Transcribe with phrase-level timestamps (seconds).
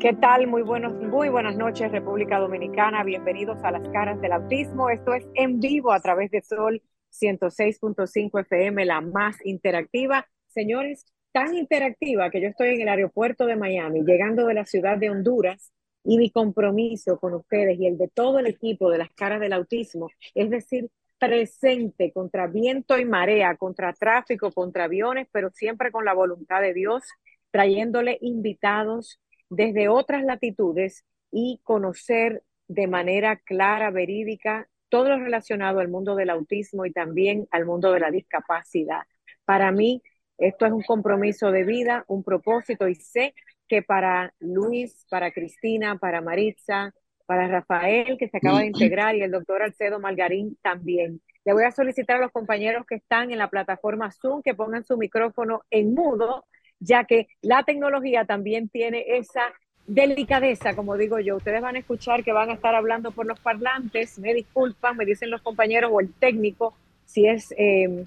[0.00, 0.46] ¿Qué tal?
[0.46, 3.04] Muy, buenos, muy buenas noches, República Dominicana.
[3.04, 4.88] Bienvenidos a las caras del autismo.
[4.88, 10.26] Esto es en vivo a través de Sol 106.5 FM, la más interactiva.
[10.46, 14.96] Señores, tan interactiva que yo estoy en el aeropuerto de Miami, llegando de la ciudad
[14.96, 15.70] de Honduras,
[16.02, 19.52] y mi compromiso con ustedes y el de todo el equipo de las caras del
[19.52, 20.88] autismo, es decir,
[21.18, 26.72] presente contra viento y marea, contra tráfico, contra aviones, pero siempre con la voluntad de
[26.72, 27.04] Dios,
[27.50, 35.88] trayéndole invitados desde otras latitudes y conocer de manera clara, verídica, todo lo relacionado al
[35.88, 39.02] mundo del autismo y también al mundo de la discapacidad.
[39.44, 40.02] Para mí,
[40.38, 43.34] esto es un compromiso de vida, un propósito y sé
[43.68, 46.92] que para Luis, para Cristina, para Maritza,
[47.26, 51.20] para Rafael, que se acaba de integrar, y el doctor Alcedo Margarín también.
[51.44, 54.84] Le voy a solicitar a los compañeros que están en la plataforma Zoom que pongan
[54.84, 56.46] su micrófono en mudo
[56.80, 59.42] ya que la tecnología también tiene esa
[59.86, 61.36] delicadeza, como digo yo.
[61.36, 65.04] Ustedes van a escuchar que van a estar hablando por los parlantes, me disculpan, me
[65.04, 68.04] dicen los compañeros o el técnico, si es eh,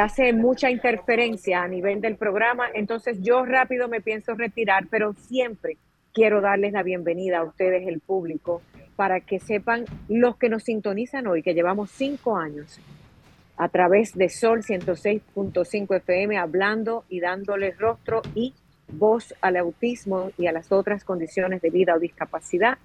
[0.00, 5.76] hace mucha interferencia a nivel del programa, entonces yo rápido me pienso retirar, pero siempre
[6.14, 8.62] quiero darles la bienvenida a ustedes, el público,
[8.96, 12.80] para que sepan los que nos sintonizan hoy, que llevamos cinco años
[13.58, 18.54] a través de Sol 106.5 FM, hablando y dándole rostro y
[18.90, 22.78] voz al autismo y a las otras condiciones de vida o discapacidad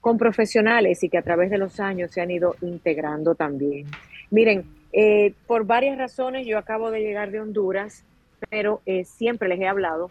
[0.00, 3.86] con profesionales y que a través de los años se han ido integrando también.
[4.30, 8.04] Miren, eh, por varias razones yo acabo de llegar de Honduras,
[8.48, 10.08] pero eh, siempre les he hablado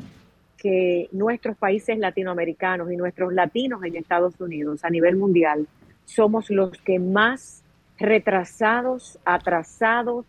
[0.58, 5.68] que nuestros países latinoamericanos y nuestros latinos en Estados Unidos a nivel mundial
[6.06, 7.64] somos los que más
[8.00, 10.26] retrasados, atrasados,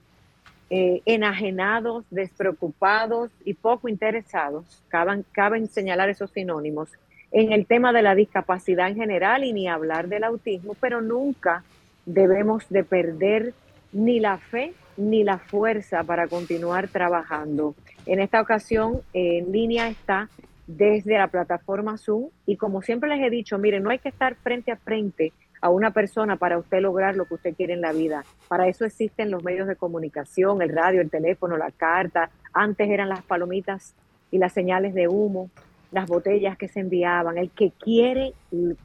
[0.71, 6.91] eh, enajenados, despreocupados y poco interesados, caben, señalar esos sinónimos,
[7.33, 11.63] en el tema de la discapacidad en general y ni hablar del autismo, pero nunca
[12.07, 13.55] debemos de perder
[13.93, 17.75] ni la fe ni la fuerza para continuar trabajando.
[18.07, 20.29] En esta ocasión, en línea está
[20.67, 24.35] desde la plataforma Zoom y como siempre les he dicho, miren, no hay que estar
[24.37, 27.93] frente a frente a una persona para usted lograr lo que usted quiere en la
[27.93, 28.25] vida.
[28.49, 32.31] Para eso existen los medios de comunicación, el radio, el teléfono, la carta.
[32.53, 33.95] Antes eran las palomitas
[34.31, 35.51] y las señales de humo,
[35.93, 37.37] las botellas que se enviaban.
[37.37, 38.33] El que quiere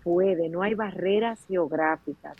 [0.03, 2.35] puede, no hay barreras geográficas.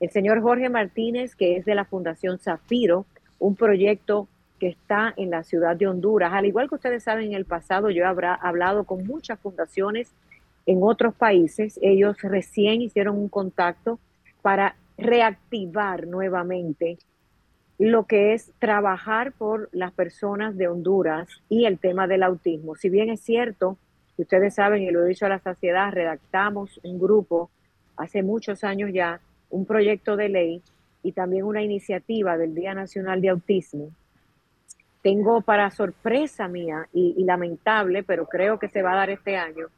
[0.00, 3.06] El señor Jorge Martínez, que es de la Fundación Zafiro,
[3.38, 4.28] un proyecto
[4.58, 6.32] que está en la ciudad de Honduras.
[6.32, 10.12] Al igual que ustedes saben, en el pasado yo he hablado con muchas fundaciones
[10.68, 13.98] en otros países, ellos recién hicieron un contacto
[14.42, 16.98] para reactivar nuevamente
[17.78, 22.74] lo que es trabajar por las personas de Honduras y el tema del autismo.
[22.76, 23.78] Si bien es cierto,
[24.18, 27.48] ustedes saben, y lo he dicho a la sociedad, redactamos un grupo
[27.96, 30.62] hace muchos años ya, un proyecto de ley
[31.02, 33.88] y también una iniciativa del Día Nacional de Autismo.
[35.00, 39.68] Tengo para sorpresa mía y lamentable, pero creo que se va a dar este año,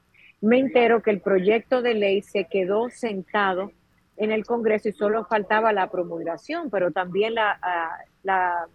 [0.40, 3.72] me entero que el proyecto de ley se quedó sentado
[4.16, 8.66] en el Congreso y solo faltaba la promulgación, pero también la, ah,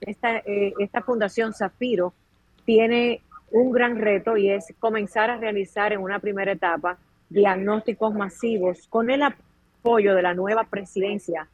[0.00, 2.14] esta, eh, esta fundación Zafiro
[2.64, 6.98] tiene un gran reto y es comenzar a realizar en una primera etapa
[7.28, 11.48] diagnósticos masivos con el apoyo de la nueva presidencia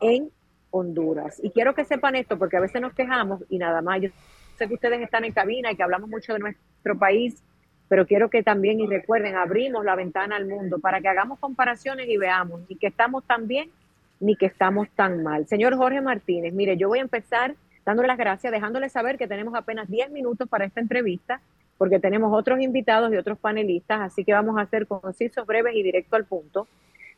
[0.00, 0.30] en
[0.70, 1.40] Honduras.
[1.42, 4.00] Y quiero que sepan esto porque a veces nos quejamos y nada más.
[4.00, 4.10] Yo
[4.58, 7.42] sé que ustedes están en cabina y que hablamos mucho de nuestro país
[7.88, 12.08] pero quiero que también y recuerden, abrimos la ventana al mundo para que hagamos comparaciones
[12.08, 13.70] y veamos ni que estamos tan bien
[14.18, 15.46] ni que estamos tan mal.
[15.46, 17.54] Señor Jorge Martínez, mire, yo voy a empezar
[17.84, 21.40] dándole las gracias, dejándole saber que tenemos apenas 10 minutos para esta entrevista,
[21.78, 25.82] porque tenemos otros invitados y otros panelistas, así que vamos a ser concisos, breves y
[25.82, 26.66] directo al punto,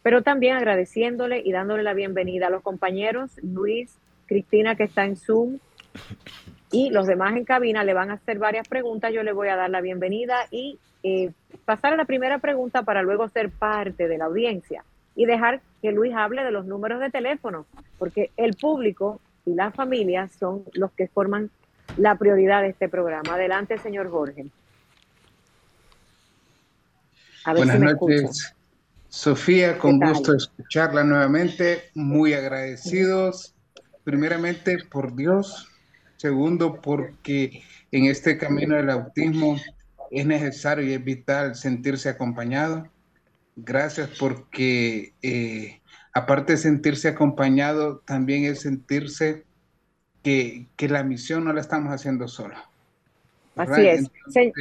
[0.02, 5.16] pero también agradeciéndole y dándole la bienvenida a los compañeros Luis, Cristina que está en
[5.16, 5.58] Zoom,
[6.70, 9.12] y los demás en cabina le van a hacer varias preguntas.
[9.12, 11.32] Yo le voy a dar la bienvenida y eh,
[11.64, 14.84] pasar a la primera pregunta para luego ser parte de la audiencia
[15.14, 17.66] y dejar que Luis hable de los números de teléfono,
[17.98, 21.50] porque el público y las familias son los que forman
[21.96, 23.34] la prioridad de este programa.
[23.34, 24.46] Adelante, señor Jorge.
[27.46, 28.54] Buenas noches.
[29.08, 33.54] Sofía, con gusto escucharla nuevamente, muy agradecidos,
[34.04, 35.68] primeramente por Dios,
[36.18, 39.56] segundo porque en este camino del autismo
[40.10, 42.88] es necesario y es vital sentirse acompañado.
[43.56, 45.80] Gracias porque eh,
[46.12, 49.44] aparte de sentirse acompañado, también es sentirse
[50.22, 52.56] que, la misión no la estamos haciendo solo.
[53.56, 54.10] Así es.
[54.26, 54.52] Así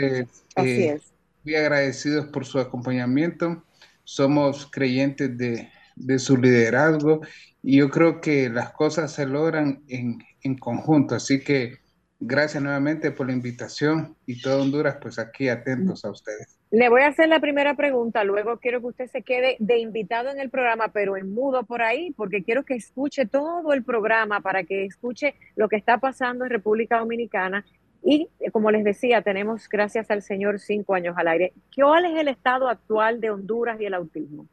[0.69, 1.13] eh, es.
[1.43, 3.63] Muy agradecidos por su acompañamiento.
[4.03, 5.69] Somos creyentes de,
[6.17, 7.21] su liderazgo
[7.63, 11.15] y yo creo que las cosas se logran en, en conjunto.
[11.15, 11.79] Así que
[12.19, 16.59] Gracias nuevamente por la invitación y todo Honduras, pues aquí atentos a ustedes.
[16.71, 20.29] Le voy a hacer la primera pregunta, luego quiero que usted se quede de invitado
[20.29, 24.41] en el programa, pero en mudo por ahí, porque quiero que escuche todo el programa
[24.41, 27.63] para que escuche lo que está pasando en República Dominicana.
[28.03, 31.53] Y como les decía, tenemos, gracias al Señor, cinco años al aire.
[31.75, 34.47] ¿Cuál es el estado actual de Honduras y el autismo?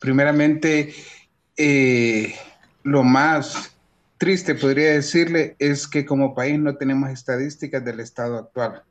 [0.00, 0.92] Primeramente,
[1.56, 2.34] eh,
[2.82, 3.76] lo más
[4.18, 8.82] triste, podría decirle, es que como país no tenemos estadísticas del estado actual.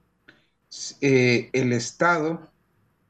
[1.02, 2.52] Eh, el Estado,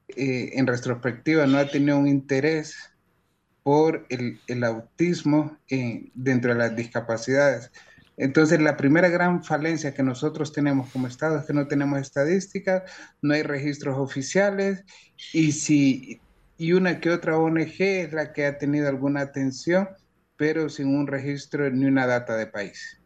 [0.09, 2.75] eh, en retrospectiva, no ha tenido un interés
[3.63, 7.71] por el, autismo eh, dentro de las discapacidades.
[8.17, 12.83] Entonces, la primera gran falencia que nosotros tenemos como Estado es que no tenemos estadísticas,
[13.21, 14.83] no hay registros oficiales
[15.33, 16.19] y si
[16.59, 19.87] y una que otra ONG es la que ha tenido alguna atención,
[20.35, 23.01] pero sin un registro ni una data de país.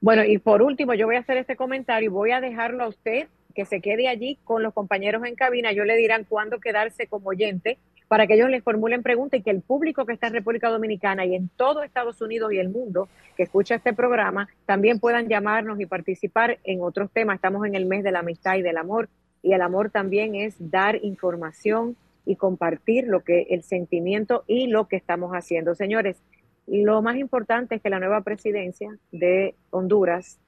[0.00, 2.88] Bueno, y por último, yo voy a hacer este comentario y voy a dejarlo a
[2.88, 5.72] usted que se quede allí con los compañeros en cabina.
[5.72, 9.50] Yo le dirán cuándo quedarse como oyente para que ellos les formulen preguntas y que
[9.50, 13.08] el público que está en República Dominicana y en todo Estados Unidos y el mundo
[13.36, 17.34] que escucha este programa también puedan llamarnos y participar en otros temas.
[17.34, 19.08] Estamos en el mes de la amistad y del amor
[19.42, 21.96] y el amor también es dar información
[22.28, 25.74] y compartir lo que el sentimiento y lo que estamos haciendo.
[25.74, 26.22] Señores,
[26.66, 30.38] lo más importante es que la nueva presidencia de Honduras,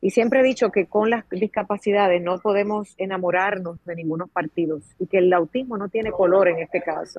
[0.00, 5.08] y siempre he dicho que con las discapacidades no podemos enamorarnos de ningunos partidos y
[5.08, 7.18] que el autismo no tiene color en este caso.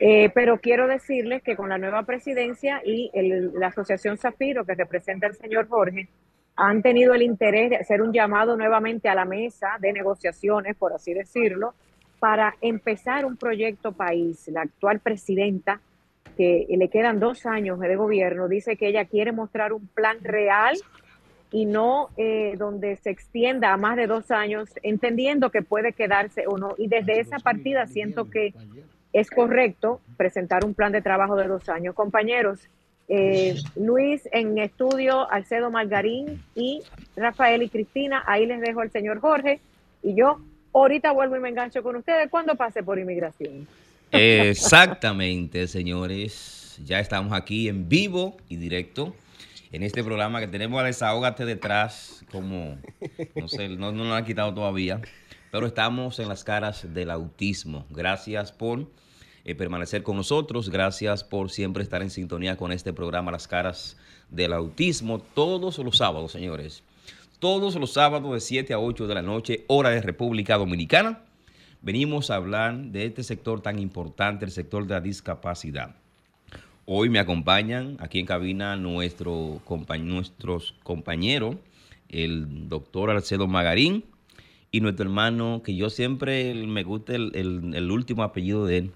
[0.00, 3.12] Eh, pero quiero decirles que con la nueva presidencia y
[3.54, 6.08] la asociación Zafiro, que representa el señor Jorge,
[6.56, 10.92] han tenido el interés de hacer un llamado nuevamente a la mesa de negociaciones, por
[10.92, 11.74] así decirlo,
[12.20, 14.46] para empezar un proyecto país.
[14.48, 15.80] La actual presidenta
[16.36, 20.76] que le quedan dos años de gobierno, dice que ella quiere mostrar un plan real
[21.50, 26.44] y no eh, donde se extienda a más de dos años, entendiendo que puede quedarse
[26.46, 26.74] o no.
[26.78, 28.54] Y desde esa partida siento que
[29.12, 31.94] es correcto presentar un plan de trabajo de dos años.
[31.94, 32.60] Compañeros,
[33.08, 36.82] eh, Luis en estudio, Alcedo Margarín y
[37.16, 39.60] Rafael y Cristina, ahí les dejo al señor Jorge
[40.02, 40.38] y yo
[40.72, 43.66] ahorita vuelvo y me engancho con ustedes cuando pase por inmigración.
[44.10, 46.80] Exactamente, señores.
[46.84, 49.14] Ya estamos aquí en vivo y directo
[49.72, 52.78] en este programa que tenemos a Desahógate detrás, como
[53.36, 55.00] no sé, no, no lo han quitado todavía,
[55.52, 57.86] pero estamos en las caras del autismo.
[57.90, 58.86] Gracias por
[59.44, 63.96] eh, permanecer con nosotros, gracias por siempre estar en sintonía con este programa Las caras
[64.28, 66.82] del autismo todos los sábados, señores.
[67.40, 71.20] Todos los sábados de 7 a 8 de la noche, hora de República Dominicana
[71.80, 75.96] venimos a hablar de este sector tan importante, el sector de la discapacidad.
[76.84, 79.62] Hoy me acompañan aquí en cabina nuestro,
[80.00, 81.56] nuestros compañeros,
[82.10, 84.04] el doctor Alcedo Magarín
[84.70, 88.92] y nuestro hermano, que yo siempre me gusta el, último apellido de él,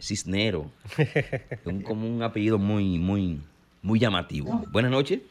[0.00, 0.70] Cisnero.
[1.64, 3.40] un, como un apellido muy, muy,
[3.82, 4.62] muy llamativo.
[4.70, 5.22] Buenas noches.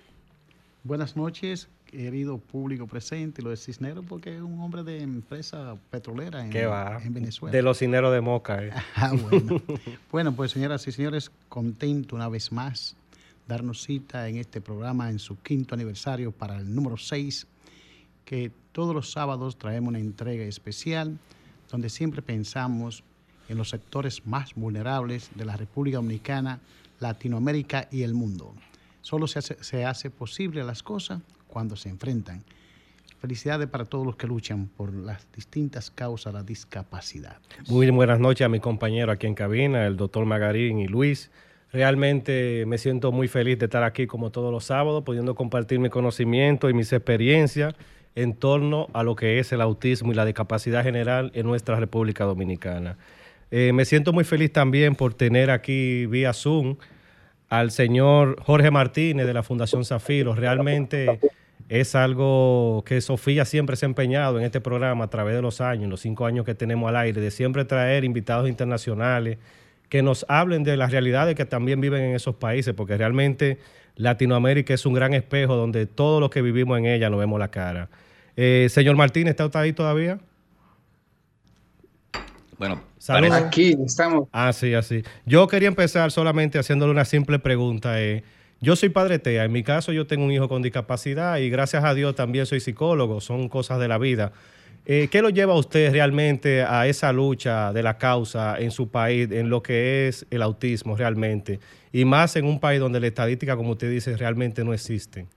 [0.84, 6.44] Buenas noches querido público presente, lo de Cisneros, porque es un hombre de empresa petrolera
[6.44, 7.56] en, Venezuela.
[7.56, 8.64] De los Cisneros de Moca.
[8.64, 8.72] Eh.
[8.96, 9.62] Ah, bueno.
[10.12, 12.96] bueno, pues señoras y señores, contento una vez más
[13.48, 17.46] darnos cita en este programa en su quinto aniversario para el número 6,
[18.26, 21.20] que todos los sábados traemos una entrega especial
[21.70, 23.04] donde siempre pensamos
[23.50, 26.60] en los sectores más vulnerables de la República Dominicana,
[27.00, 28.54] Latinoamérica y el mundo.
[29.02, 31.22] Solo se hace, se hace posible las cosas
[31.54, 32.44] cuando se enfrentan.
[33.20, 37.38] Felicidades para todos los que luchan por las distintas causas de la discapacidad.
[37.70, 41.30] Muy buenas noches a mi compañero aquí en cabina, el doctor Magarín y Luis.
[41.72, 45.90] Realmente me siento muy feliz de estar aquí como todos los sábados, pudiendo compartir mi
[45.90, 47.76] conocimiento y mis experiencias
[48.16, 52.26] en torno a lo que es el autismo y la discapacidad general en nuestra República
[52.26, 52.98] Dominicana.
[53.52, 56.78] Eh, me siento muy feliz también por tener aquí vía Zoom
[57.48, 60.34] al señor Jorge Martínez de la Fundación Zafiro.
[60.34, 61.20] Realmente
[61.74, 65.60] es algo que Sofía siempre se ha empeñado en este programa a través de los
[65.60, 69.40] años, los cinco años que tenemos al aire, de siempre traer invitados internacionales
[69.90, 73.58] que nos hablen de las realidades que también viven en esos países, porque realmente
[73.96, 77.50] Latinoamérica es un gran espejo donde todos los que vivimos en ella nos vemos la
[77.50, 77.90] cara.
[78.38, 80.20] Eh, señor Martín, ¿está usted ahí todavía?
[82.60, 83.34] Bueno, Saludos.
[83.34, 84.30] Aquí estamos.
[84.32, 85.02] Ah, sí, así.
[85.26, 88.00] Yo quería empezar solamente haciéndole una simple pregunta.
[88.00, 88.24] eh.
[88.64, 89.44] Yo soy padre TEA.
[89.44, 92.62] En mi caso, yo tengo un hijo con discapacidad y gracias a Dios también soy
[92.62, 93.20] psicólogo.
[93.20, 94.32] Son cosas de la vida.
[94.86, 98.88] Eh, ¿Qué lo lleva a usted realmente a esa lucha de la causa en su
[98.88, 101.60] país, en lo que es el autismo realmente?
[101.92, 105.28] Y más en un país donde la estadística, como usted dice, realmente no existe.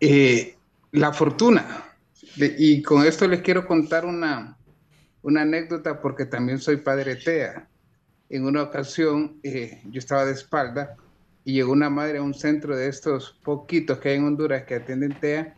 [0.00, 0.56] Eh,
[0.92, 1.84] la fortuna.
[2.34, 4.56] Y con esto les quiero contar una,
[5.20, 7.67] una anécdota porque también soy padre TEA.
[8.28, 10.94] En una ocasión eh, yo estaba de espalda
[11.44, 14.74] y llegó una madre a un centro de estos poquitos que hay en Honduras que
[14.76, 15.56] atienden TEA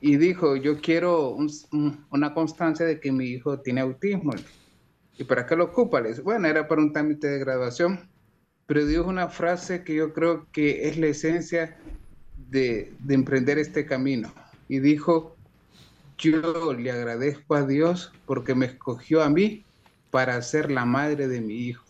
[0.00, 4.32] y dijo, yo quiero un- un- una constancia de que mi hijo tiene autismo.
[5.18, 6.02] ¿Y para qué lo ocupa?
[6.24, 8.10] Bueno, era para un trámite de graduación,
[8.66, 11.78] pero dijo una frase que yo creo que es la esencia
[12.34, 14.34] de, de emprender este camino.
[14.68, 15.38] Y dijo,
[16.18, 19.68] yo le agradezco a Dios porque me escogió a mí
[20.10, 21.89] para ser la madre de mi hijo.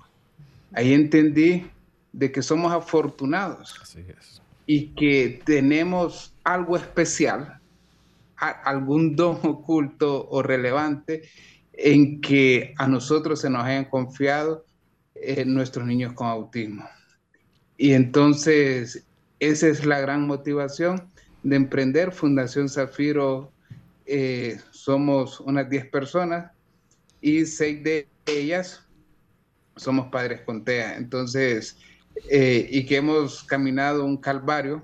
[0.73, 1.67] Ahí entendí
[2.13, 4.43] de que somos afortunados Así es.
[4.67, 7.61] y que tenemos algo especial,
[8.37, 11.23] algún don oculto o relevante
[11.73, 14.65] en que a nosotros se nos hayan confiado
[15.15, 16.89] eh, nuestros niños con autismo.
[17.77, 19.05] Y entonces
[19.39, 21.09] esa es la gran motivación
[21.43, 23.53] de emprender Fundación Zafiro.
[24.07, 26.51] eh, somos unas 10 personas
[27.23, 28.87] y seis de ellas
[29.77, 30.97] somos padres con TEA.
[30.97, 31.77] Entonces,
[32.29, 34.83] eh, y que hemos caminado un calvario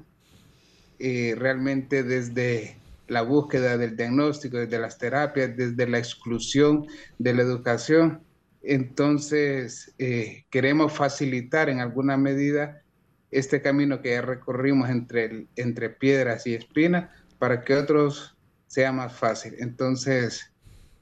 [0.98, 2.78] eh, realmente desde
[3.08, 6.86] la búsqueda del diagnóstico, desde las terapias, desde la exclusión
[7.18, 8.22] de la educación.
[8.62, 12.82] Entonces, eh, queremos facilitar en alguna medida
[13.30, 19.12] este camino que ya recorrimos entre, entre piedras y espinas para que otros sea más
[19.12, 19.54] fácil.
[19.58, 20.52] Entonces,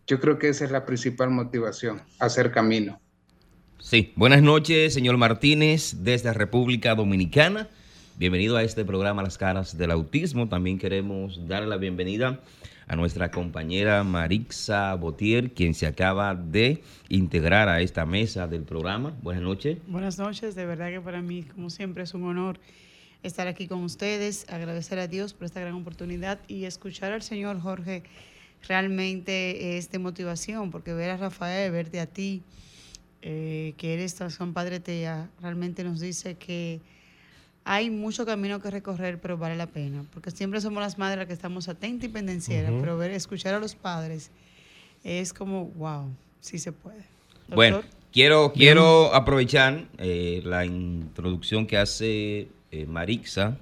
[0.07, 3.00] yo creo que esa es la principal motivación, hacer camino.
[3.85, 7.69] Sí, buenas noches, señor Martínez, desde República Dominicana.
[8.17, 10.49] Bienvenido a este programa Las Caras del Autismo.
[10.49, 12.41] También queremos darle la bienvenida
[12.88, 19.12] a nuestra compañera Marixa Botier, quien se acaba de integrar a esta mesa del programa.
[19.21, 19.76] Buenas noches.
[19.87, 22.59] Buenas noches, de verdad que para mí, como siempre, es un honor
[23.23, 27.61] estar aquí con ustedes, agradecer a Dios por esta gran oportunidad y escuchar al señor
[27.61, 28.03] Jorge
[28.67, 32.43] realmente es de motivación, porque ver a Rafael, verte a ti,
[33.26, 36.83] eh, que eres San Padre Tea, realmente nos dice que
[37.64, 41.26] hay mucho camino que recorrer, pero vale la pena, porque siempre somos las madres las
[41.26, 44.31] que estamos atentas y pendencieras, pero ver, escuchar a los padres
[45.04, 47.02] es como, wow, sí se puede.
[47.49, 53.57] Bueno, quiero, quiero aprovechar eh, la introducción que hace eh, Marixa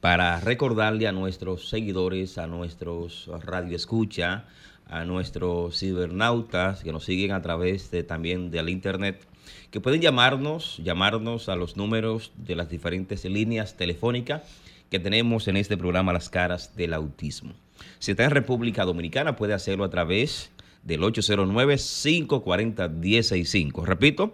[0.00, 4.44] para recordarle a nuestros seguidores, a nuestros radioescucha,
[4.86, 9.26] a nuestros cibernautas que nos siguen a través de también del internet,
[9.70, 14.42] que pueden llamarnos, llamarnos a los números de las diferentes líneas telefónicas
[14.90, 17.54] que tenemos en este programa Las Caras del Autismo.
[17.98, 20.52] Si está en República Dominicana, puede hacerlo a través
[20.84, 23.84] del 809-540-1065.
[23.84, 24.32] Repito,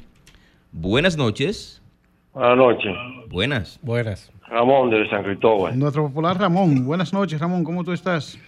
[0.73, 1.83] Buenas noches.
[2.33, 2.95] Buenas noches.
[3.29, 3.81] Buenas.
[3.83, 4.33] Buenas.
[4.49, 5.79] Ramón de San Cristóbal.
[5.79, 6.87] Nuestro popular Ramón.
[6.87, 7.65] Buenas noches, Ramón.
[7.65, 8.39] ¿Cómo tú estás?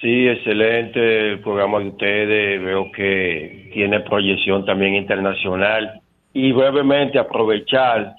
[0.00, 2.62] Sí, excelente el programa de ustedes.
[2.62, 6.00] Veo que tiene proyección también internacional.
[6.34, 8.14] Y brevemente aprovechar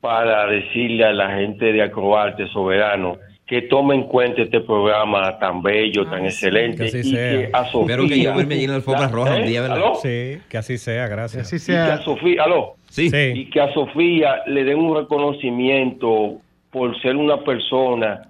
[0.00, 5.62] para decirle a la gente de Acroarte Soberano que tome en cuenta este programa tan
[5.62, 6.46] bello, tan Ay, sí.
[6.46, 6.78] excelente.
[6.78, 7.30] Que así y sea.
[7.30, 7.80] que a Sofía...
[7.94, 9.76] Espero que yo verme allí en la alfombra roja un día, ¿verdad?
[9.76, 9.94] ¿Aló?
[9.94, 11.52] Sí, que así sea, gracias.
[11.52, 12.04] Así Y que a sea.
[12.04, 12.42] Sofía...
[12.42, 12.74] ¿Aló?
[12.88, 13.08] Sí.
[13.10, 13.32] Sí.
[13.36, 16.38] y que a Sofía le den un reconocimiento
[16.70, 18.22] por ser una persona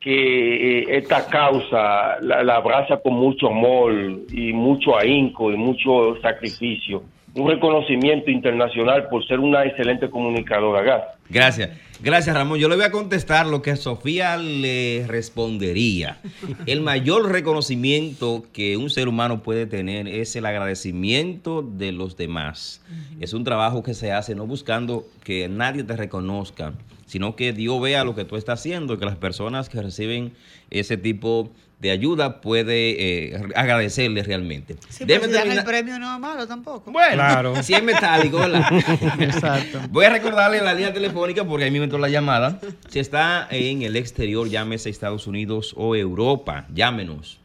[0.00, 3.92] que eh, esta causa la, la abraza con mucho amor
[4.32, 7.02] y mucho ahínco y mucho sacrificio.
[7.34, 10.82] Un reconocimiento internacional por ser una excelente comunicadora.
[10.82, 11.02] Gas.
[11.30, 11.70] Gracias.
[12.02, 12.58] Gracias, Ramón.
[12.58, 16.18] Yo le voy a contestar lo que Sofía le respondería.
[16.66, 22.84] El mayor reconocimiento que un ser humano puede tener es el agradecimiento de los demás.
[23.20, 26.72] Es un trabajo que se hace no buscando que nadie te reconozca,
[27.06, 30.32] sino que Dios vea lo que tú estás haciendo, que las personas que reciben
[30.70, 34.76] ese tipo de ayuda puede eh, agradecerle realmente.
[34.88, 36.92] Sí, pero si el premio no es malo tampoco.
[36.92, 37.56] Bueno, Claro.
[37.64, 38.62] si es metálico, ¿verdad?
[39.18, 39.80] Exacto.
[39.90, 42.60] Voy a recordarle la línea telefónica porque ahí me entró la llamada.
[42.88, 46.68] Si está en el exterior, llámese a Estados Unidos o Europa.
[46.72, 47.40] Llámenos.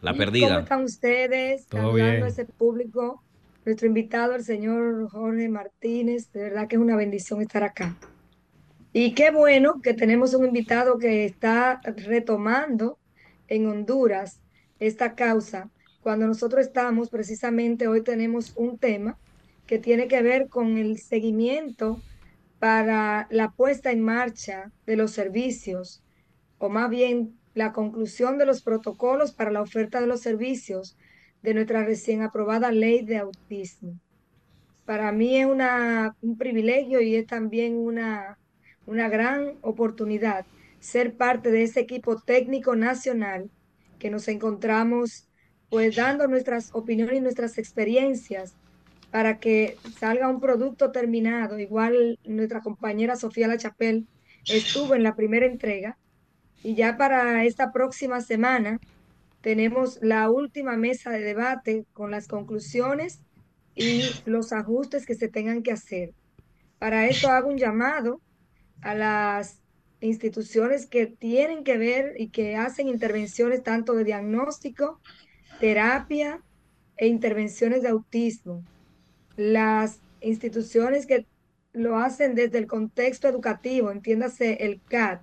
[0.00, 0.48] La ¿Y perdida.
[0.48, 1.66] ¿Cómo están ustedes?
[1.66, 2.22] Todo Saludando bien.
[2.24, 3.22] a ese público.
[3.66, 6.32] Nuestro invitado, el señor Jorge Martínez.
[6.32, 7.94] De verdad que es una bendición estar acá.
[8.92, 12.98] Y qué bueno que tenemos un invitado que está retomando
[13.48, 14.40] en Honduras
[14.80, 15.68] esta causa.
[16.00, 19.18] Cuando nosotros estamos, precisamente hoy tenemos un tema
[19.66, 22.00] que tiene que ver con el seguimiento
[22.60, 26.04] para la puesta en marcha de los servicios,
[26.58, 30.96] o más bien la conclusión de los protocolos para la oferta de los servicios
[31.42, 33.98] de nuestra recién aprobada ley de autismo.
[34.84, 38.38] Para mí es una, un privilegio y es también una,
[38.86, 40.44] una gran oportunidad
[40.80, 43.50] ser parte de ese equipo técnico nacional
[43.98, 45.28] que nos encontramos
[45.70, 48.54] pues dando nuestras opiniones y nuestras experiencias
[49.10, 51.58] para que salga un producto terminado.
[51.58, 54.04] Igual nuestra compañera Sofía Lachapelle
[54.46, 55.98] estuvo en la primera entrega
[56.62, 58.80] y ya para esta próxima semana
[59.40, 63.20] tenemos la última mesa de debate con las conclusiones
[63.74, 66.12] y los ajustes que se tengan que hacer.
[66.78, 68.20] Para eso hago un llamado
[68.82, 69.60] a las
[70.00, 75.00] instituciones que tienen que ver y que hacen intervenciones tanto de diagnóstico,
[75.60, 76.42] terapia
[76.96, 78.64] e intervenciones de autismo.
[79.40, 81.24] Las instituciones que
[81.72, 85.22] lo hacen desde el contexto educativo, entiéndase el CAT,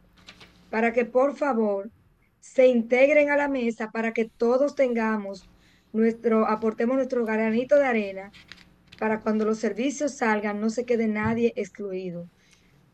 [0.72, 1.92] para que por favor
[2.40, 5.48] se integren a la mesa para que todos tengamos
[5.94, 8.32] nuestro, aportemos nuestro granito de arena
[8.98, 12.28] para cuando los servicios salgan no se quede nadie excluido.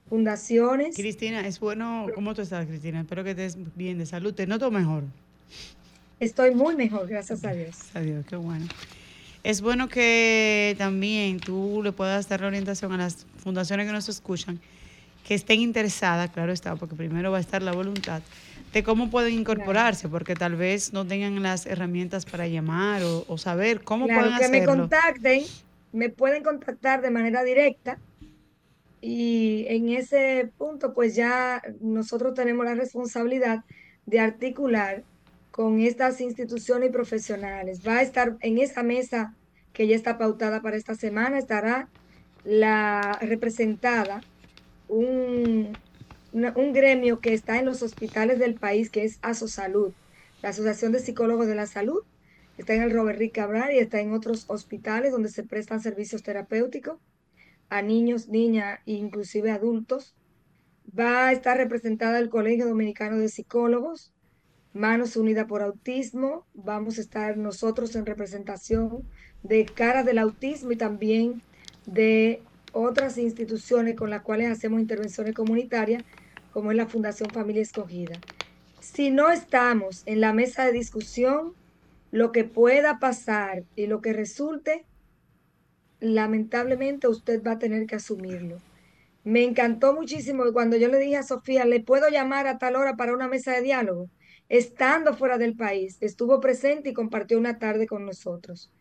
[0.09, 0.93] Fundaciones.
[0.93, 2.07] Cristina, es bueno.
[2.13, 2.99] ¿Cómo tú estás, Cristina?
[2.99, 4.33] Espero que estés bien de salud.
[4.33, 5.03] Te noto mejor.
[6.19, 7.77] Estoy muy mejor, gracias a Dios.
[7.93, 8.65] Adiós, qué bueno.
[9.43, 14.07] Es bueno que también tú le puedas dar la orientación a las fundaciones que nos
[14.07, 14.59] escuchan,
[15.27, 18.21] que estén interesadas, claro está, porque primero va a estar la voluntad,
[18.71, 23.37] de cómo pueden incorporarse, porque tal vez no tengan las herramientas para llamar o, o
[23.37, 24.83] saber cómo Claro, pueden que me hacerlo.
[24.83, 25.43] contacten,
[25.91, 27.99] me pueden contactar de manera directa
[29.01, 33.63] y en ese punto pues ya nosotros tenemos la responsabilidad
[34.05, 35.03] de articular
[35.53, 37.87] con estas instituciones y profesionales.
[37.87, 39.35] Va a estar en esa mesa
[39.71, 41.89] que ya está pautada para esta semana, estará
[42.43, 44.21] la representada
[44.87, 45.77] un,
[46.33, 49.93] un gremio que está en los hospitales del país, que es ASOSalud,
[50.41, 52.01] la Asociación de Psicólogos de la Salud,
[52.57, 56.23] está en el Robert Rick Cabral y está en otros hospitales donde se prestan servicios
[56.23, 56.97] terapéuticos
[57.69, 60.15] a niños, niñas e inclusive adultos.
[60.97, 64.12] Va a estar representada el Colegio Dominicano de Psicólogos,
[64.73, 66.45] Manos Unidas por Autismo.
[66.53, 69.03] Vamos a estar nosotros en representación
[69.43, 71.41] de Cara del Autismo y también
[71.85, 76.03] de otras instituciones con las cuales hacemos intervenciones comunitarias,
[76.51, 78.19] como es la Fundación Familia Escogida.
[78.79, 81.53] Si no estamos en la mesa de discusión,
[82.11, 84.85] lo que pueda pasar y lo que resulte,
[85.99, 88.57] lamentablemente usted va a tener que asumirlo.
[89.23, 92.97] Me encantó muchísimo cuando yo le dije a Sofía, ¿le puedo llamar a tal hora
[92.97, 94.09] para una mesa de diálogo?
[94.53, 98.71] Estando fuera del país, estuvo presente y compartió una tarde con nosotros.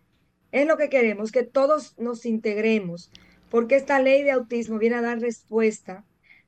[0.51, 3.11] Es lo que queremos, que todos nos integremos,
[3.49, 6.05] porque esta ley de autismo viene a dar respuesta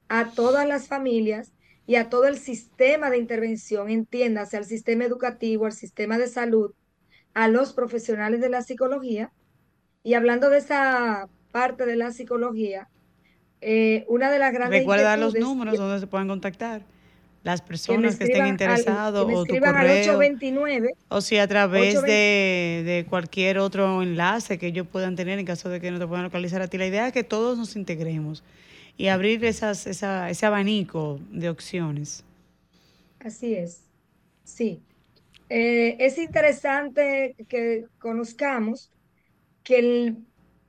[0.09, 1.55] a todas las familias
[1.87, 6.75] y a todo el sistema de intervención, entiéndase, al sistema educativo, al sistema de salud,
[7.33, 9.33] a los profesionales de la psicología.
[10.03, 12.91] Y hablando de esa parte de la psicología,
[13.63, 16.83] eh, una de las grandes Recuerda los números donde se pueden contactar
[17.45, 22.11] las personas que, estén interesados o tu correo 829 o si a través 820.
[22.11, 26.07] de, de cualquier otro enlace que ellos puedan tener en caso de que no te
[26.07, 26.79] puedan localizar a ti.
[26.79, 28.43] La idea es que todos nos integremos
[28.97, 32.25] y abrir esas, esa, ese abanico de opciones.
[33.21, 33.83] Así es,
[34.43, 34.81] sí.
[35.51, 38.91] Eh, es interesante que conozcamos
[39.63, 40.17] que el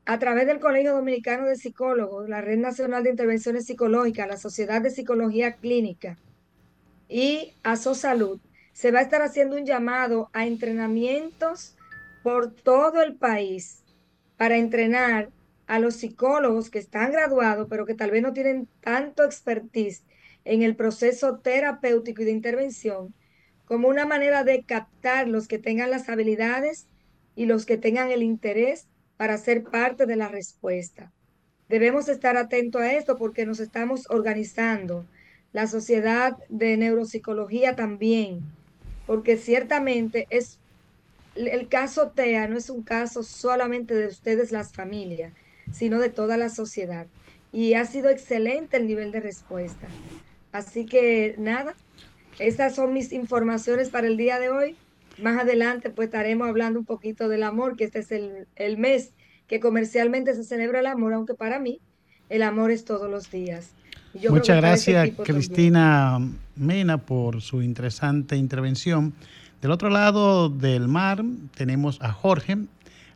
[0.08, 4.80] a través del Colegio Dominicano de Psicólogos, la Red Nacional de Intervenciones Psicológicas, la Sociedad
[4.80, 6.20] de Psicología Clínica
[7.08, 7.54] y
[7.94, 8.40] Salud,
[8.74, 11.76] se va a estar haciendo un llamado a entrenamientos
[12.24, 13.84] por todo el país
[14.38, 15.30] para entrenar
[15.68, 20.04] a los psicólogos que están graduados, pero que tal vez no tienen tanto expertise
[20.44, 23.14] en el proceso terapéutico y de intervención,
[23.66, 26.88] como una manera de captar los que tengan las habilidades
[27.36, 28.88] y los que tengan el interés
[29.18, 31.12] para ser parte de la respuesta.
[31.68, 35.06] Debemos estar atentos a esto porque nos estamos organizando.
[35.56, 38.42] La sociedad de neuropsicología también,
[39.08, 40.60] porque ciertamente es
[41.34, 45.32] el caso TEA no es un caso solamente de ustedes las familias,
[45.72, 47.08] sino de toda la sociedad.
[47.54, 49.88] Y ha sido excelente el nivel de respuesta.
[50.52, 51.74] Así que nada,
[52.38, 54.76] estas son mis informaciones para el día de hoy.
[55.22, 59.14] Más adelante pues estaremos hablando un poquito del amor, que este es el, mes
[59.48, 61.80] que comercialmente se celebra el amor, aunque para mí
[62.28, 63.72] el amor es todos los días.
[64.30, 66.20] Muchas gracias Cristina
[66.56, 69.14] Mena por su interesante intervención.
[69.62, 71.24] Del otro lado del mar
[71.56, 72.58] tenemos a Jorge,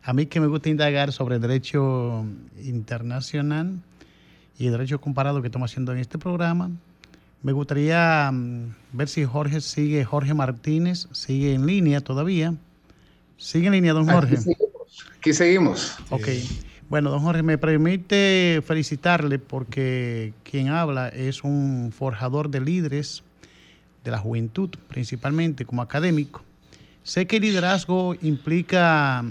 [0.02, 2.24] a mí que me gusta indagar sobre derecho
[2.62, 3.78] internacional
[4.58, 6.70] y derecho comparado que estamos haciendo en este programa.
[7.42, 12.54] Me gustaría mm, ver si Jorge sigue, Jorge Martínez, sigue en línea todavía.
[13.38, 14.36] ¿Sigue en línea, don Jorge?
[15.18, 15.96] Aquí seguimos.
[16.10, 16.28] Ok.
[16.90, 23.22] Bueno, don Jorge, me permite felicitarle porque quien habla es un forjador de líderes
[24.02, 26.42] de la juventud, principalmente como académico.
[27.04, 29.24] Sé que el liderazgo implica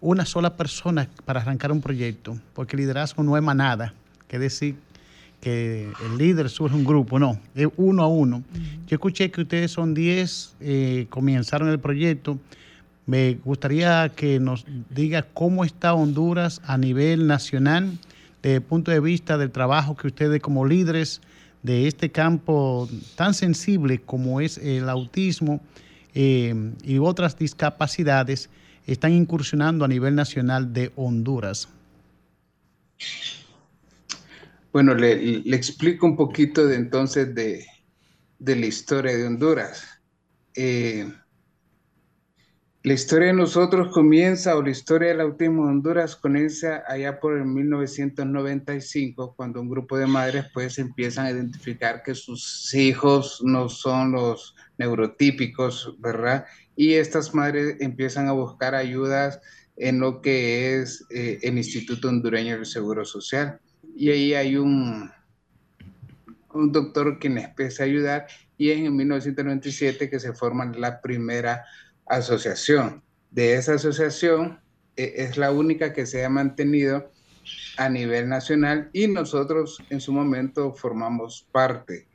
[0.00, 3.92] una sola persona para arrancar un proyecto, porque el liderazgo no es manada,
[4.28, 4.76] que decir
[5.40, 8.44] que el líder surge un grupo, no, es uno a uno.
[8.86, 12.38] Yo escuché que ustedes son 10, eh, comenzaron el proyecto.
[13.10, 17.98] Me gustaría que nos diga cómo está Honduras a nivel nacional,
[18.40, 21.20] desde el punto de vista del trabajo que ustedes como líderes
[21.64, 25.60] de este campo tan sensible como es el autismo
[26.14, 28.48] eh, y otras discapacidades,
[28.86, 31.68] están incursionando a nivel nacional de Honduras.
[34.72, 37.66] Bueno, le, explico un poquito de entonces de,
[38.38, 39.82] la historia de Honduras.
[40.54, 41.10] Eh,
[42.82, 47.36] la historia de nosotros comienza, o la historia del autismo de Honduras comienza allá por
[47.36, 53.68] el 1995, cuando un grupo de madres pues empiezan a identificar que sus hijos no
[53.68, 56.46] son los neurotípicos, ¿verdad?
[56.74, 59.40] Y estas madres empiezan a buscar ayudas
[59.76, 63.60] en lo que es eh, el Instituto Hondureño del Seguro Social
[63.94, 65.10] y ahí hay un,
[66.54, 71.02] un doctor que les empieza a ayudar y es en 1997 que se forma la
[71.02, 71.64] primera
[72.10, 73.02] asociación.
[73.30, 74.60] De esa asociación
[74.96, 77.10] e, es la única que se ha mantenido
[77.76, 82.06] a nivel nacional y nosotros en su momento formamos parte.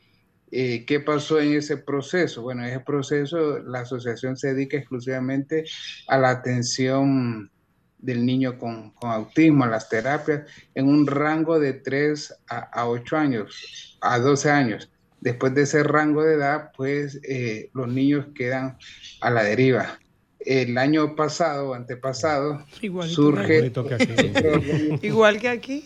[0.52, 2.44] Eh, ¿Qué pasó en ese proceso?
[2.44, 5.66] Bueno, en ese proceso la asociación se dedica exclusivamente
[6.08, 7.50] a la atención
[7.98, 10.44] del niño con, autismo, a las terapias,
[10.76, 14.92] en un rango de 3 a, 8 años, a 12 años.
[15.26, 18.78] Después de ese rango de edad, pues eh, los niños quedan
[19.22, 19.98] a la deriva.
[20.40, 22.64] El año pasado, antepasado,
[23.08, 23.72] surge...
[25.02, 25.84] Igual que aquí.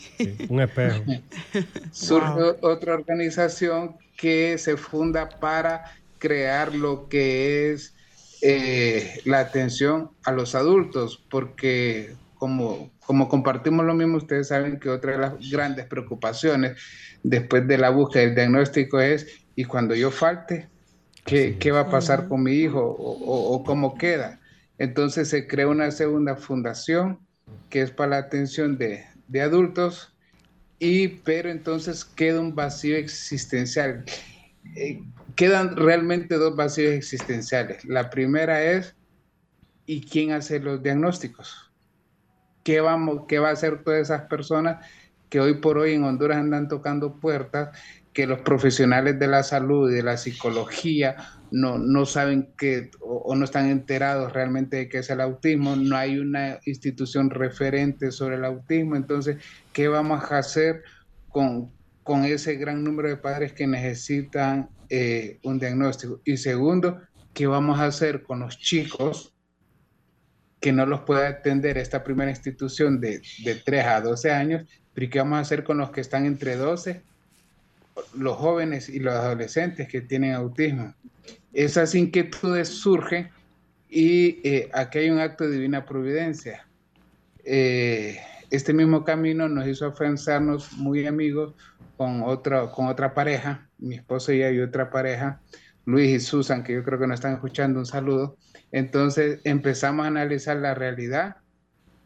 [0.49, 1.03] un espejo.
[1.93, 5.85] Surge otra organización que se funda para
[6.17, 7.93] crear lo que es
[8.41, 14.89] eh, la atención a los adultos, porque como, como compartimos lo mismo, ustedes saben que
[14.89, 16.77] otra de las grandes preocupaciones
[17.21, 20.69] después de la búsqueda del diagnóstico es, ¿y cuando yo falte?
[21.25, 24.39] ¿Qué, qué va a pasar con mi hijo o, o, cómo queda?
[24.77, 27.19] Entonces se crea una segunda fundación
[27.69, 30.15] que es para la atención de, de adultos,
[30.79, 34.05] y, pero entonces queda un vacío existencial.
[34.77, 35.03] Eh,
[35.35, 37.83] quedan realmente dos vacíos existenciales.
[37.83, 38.95] La primera es,
[39.85, 41.68] ¿y quién hace los diagnósticos?
[42.69, 44.85] ¿Qué, vamos, ¿Qué va a hacer todas esas personas
[45.27, 47.75] que hoy por hoy en Honduras andan tocando puertas,
[48.13, 51.15] que los profesionales de la salud y de la psicología
[51.49, 55.97] no, no saben que o, no están enterados realmente de qué es el autismo, no
[55.97, 59.37] hay una institución referente sobre el autismo, entonces,
[59.73, 60.83] ¿qué vamos a hacer
[61.29, 61.71] con,
[62.03, 66.21] con ese gran número de padres que necesitan eh, un diagnóstico.
[66.23, 67.01] Y segundo,
[67.33, 69.33] ¿qué vamos a hacer con los chicos
[70.59, 74.65] que no los puede atender esta primera institución de, de 3 a 12 años?
[74.93, 77.01] Pero ¿qué vamos a hacer con los que están entre 12,
[78.17, 80.93] los jóvenes y los adolescentes que tienen autismo?
[81.53, 83.29] Esas inquietudes surgen
[83.89, 86.67] y eh, aquí hay un acto de divina providencia.
[87.43, 88.19] Eh,
[88.51, 91.53] este mismo camino nos hizo afianzarnos muy amigos
[91.97, 95.41] con otra, con otra pareja, mi esposa y yo y otra pareja,
[95.89, 98.37] Luis y Susan, que yo creo que nos están escuchando, un saludo.
[98.71, 101.37] Entonces empezamos a analizar la realidad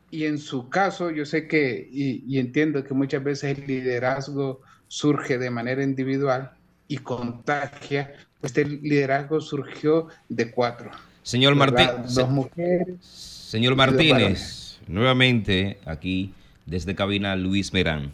[0.09, 5.37] y en su caso yo sé que y, entiendo que muchas veces el liderazgo surge
[5.37, 6.51] de manera individual
[6.87, 10.89] y contagia, este liderazgo surgió de cuatro.
[11.21, 12.15] Señor Martínez.
[12.15, 12.99] Dos mujeres.
[13.01, 16.33] Señor Martínez, nuevamente aquí
[16.65, 18.13] desde cabina Luis Merán.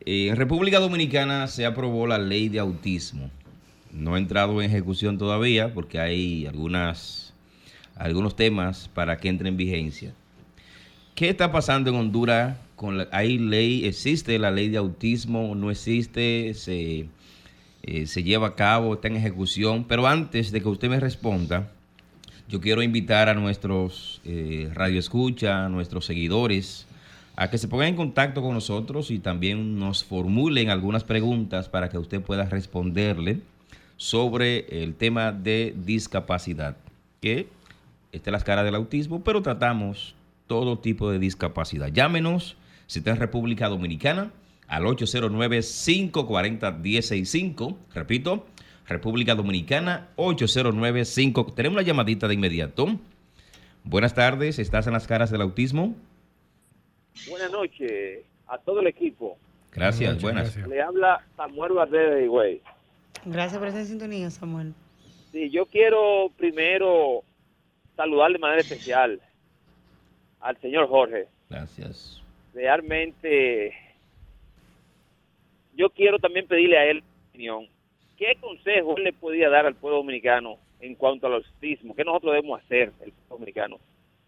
[0.00, 3.30] En República Dominicana se aprobó la ley de autismo.
[3.92, 7.34] No ha entrado en ejecución todavía porque hay algunas,
[7.96, 10.14] algunos temas para que entre en vigencia.
[11.14, 12.56] ¿Qué está pasando en Honduras?
[12.76, 13.86] Con la, ¿Hay ley?
[13.86, 15.54] ¿Existe la ley de autismo?
[15.54, 16.54] ¿No existe?
[16.54, 17.08] ¿Se,
[17.82, 18.94] eh, ¿Se lleva a cabo?
[18.94, 19.84] ¿Está en ejecución?
[19.84, 21.72] Pero antes de que usted me responda,
[22.48, 26.86] yo quiero invitar a nuestros eh, radioescucha, a nuestros seguidores,
[27.36, 31.88] a que se pongan en contacto con nosotros y también nos formulen algunas preguntas para
[31.88, 33.40] que usted pueda responderle
[33.98, 36.78] sobre el tema de discapacidad,
[37.20, 37.48] que
[38.12, 40.14] está en las caras del autismo, pero tratamos
[40.46, 41.88] todo tipo de discapacidad.
[41.88, 42.56] Llámenos
[42.86, 44.30] si está en República Dominicana
[44.66, 47.76] al 809-540-165.
[47.92, 48.46] Repito,
[48.86, 51.54] República Dominicana 809-5.
[51.54, 52.86] Tenemos una llamadita de inmediato.
[53.84, 55.94] Buenas tardes, ¿estás en las caras del autismo?
[57.28, 59.36] Buenas noches a todo el equipo.
[59.72, 60.56] Gracias, buenas.
[60.56, 62.62] Le habla Samuel Barrera de Higüey.
[63.30, 64.74] Gracias por esa sintonía, Samuel.
[65.32, 67.22] Sí, yo quiero primero
[67.96, 69.20] saludar de manera especial
[70.40, 71.26] al señor Jorge.
[71.50, 72.22] Gracias.
[72.54, 73.74] Realmente,
[75.74, 77.66] yo quiero también pedirle a él opinión.
[78.16, 81.94] ¿Qué consejo él le podría dar al pueblo dominicano en cuanto al autismo?
[81.94, 83.78] ¿Qué nosotros debemos hacer, el pueblo dominicano,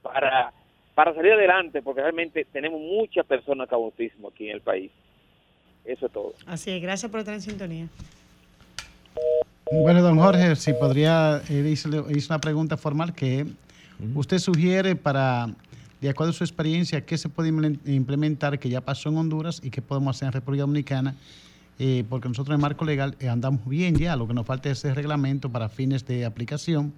[0.03, 0.53] para,
[0.95, 1.83] para salir adelante?
[1.83, 4.91] Porque realmente tenemos muchas personas con autismo aquí en el país.
[5.85, 6.35] Eso es todo.
[6.47, 7.89] Así es, gracias por estar en sintonía.
[9.73, 13.47] Bueno, don Jorge, si podría, eh, hice, una pregunta formal que
[14.17, 15.49] usted sugiere para
[16.01, 17.51] de acuerdo a su experiencia, qué se puede
[17.85, 21.15] implementar que ya pasó en Honduras y qué podemos hacer en República Dominicana,
[21.79, 24.85] eh, porque nosotros en marco legal eh, andamos bien ya, lo que nos falta es
[24.85, 26.93] el reglamento para fines de aplicación,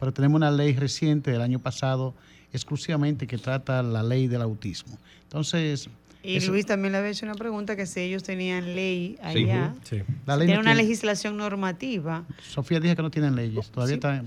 [0.00, 2.12] pero tenemos una ley reciente del año pasado
[2.52, 4.98] exclusivamente que trata la ley del autismo.
[5.22, 5.88] Entonces...
[6.26, 10.02] Y Luis también le había hecho una pregunta que si ellos tenían ley allá, sí,
[10.26, 12.24] tienen una legislación normativa.
[12.42, 14.16] Sofía dice que no tienen leyes, todavía está...
[14.16, 14.22] Eh,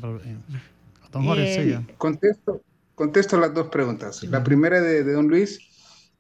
[1.12, 2.62] don Jorge, Contesto,
[2.96, 4.24] contesto las dos preguntas.
[4.24, 5.60] La primera de, de, don Luis,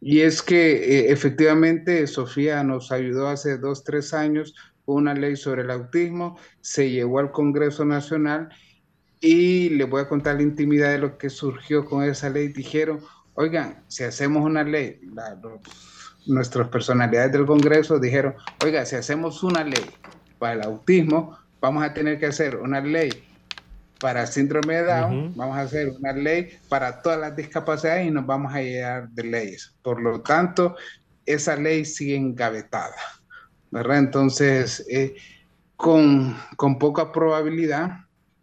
[0.02, 5.62] y es que eh, efectivamente Sofía nos ayudó hace dos, tres años una ley sobre
[5.62, 8.50] el autismo, se llevó al Congreso Nacional
[9.22, 12.48] y le voy a contar la intimidad de lo que surgió con esa ley.
[12.50, 13.02] Dijeron,
[13.39, 14.99] oigan, si hacemos una ley,
[16.28, 19.89] nuestras personalidades del Congreso dijeron, oiga, si hacemos una ley
[20.38, 23.10] para el autismo, vamos a tener que hacer una ley
[24.02, 28.25] para síndrome de Down, vamos a hacer una ley para todas las discapacidades y nos
[28.25, 29.73] vamos a llegar de leyes.
[29.84, 30.75] Por lo tanto,
[31.25, 32.95] esa ley sigue engavetada,
[33.71, 33.99] ¿verdad?
[33.99, 35.15] Entonces, eh,
[35.78, 38.02] con, con, poca probabilidad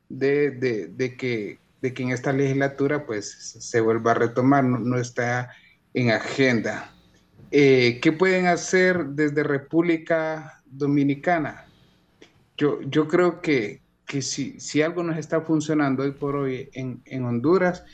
[0.09, 5.50] de, de, que, de que en esta legislatura pues se vuelva a retomar, no, está
[5.94, 6.92] en agenda.
[7.50, 11.66] Eh, ¿Qué pueden hacer desde República Dominicana?
[12.56, 17.02] Yo, yo creo que, que si, si algo nos está funcionando hoy por hoy en,
[17.04, 17.84] en Honduras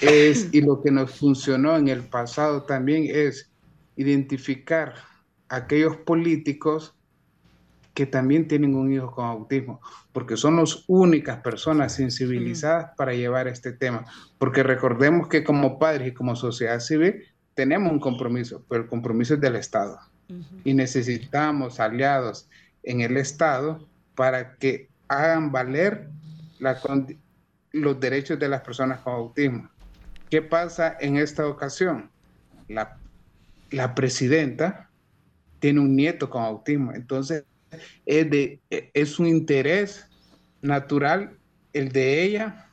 [0.00, 3.50] es, y lo que nos funcionó en el pasado también es
[3.96, 4.94] identificar
[5.48, 6.95] aquellos políticos
[7.96, 9.80] que también tienen un hijo con autismo,
[10.12, 14.04] porque son las únicas personas sensibilizadas para llevar este tema.
[14.36, 19.32] Porque recordemos que como padres y como sociedad civil tenemos un compromiso, pero el compromiso
[19.32, 19.98] es del Estado.
[20.62, 22.50] Y necesitamos aliados
[22.82, 26.10] en el Estado para que hagan valer
[27.72, 29.70] los derechos de las personas con autismo.
[30.28, 32.10] ¿Qué pasa en esta ocasión?
[32.68, 32.98] La,
[33.70, 34.90] la presidenta
[35.60, 37.44] tiene un nieto con autismo, entonces
[38.04, 40.06] es, de, es un interés
[40.62, 41.36] natural
[41.72, 42.70] el de ella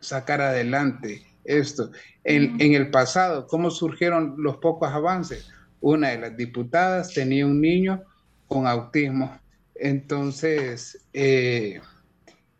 [0.00, 1.90] sacar adelante esto.
[2.22, 5.48] En, en, el pasado, ¿cómo surgieron los pocos avances?
[5.80, 8.02] Una de las diputadas tenía un niño
[8.46, 9.38] con autismo
[9.74, 11.80] entonces, eh,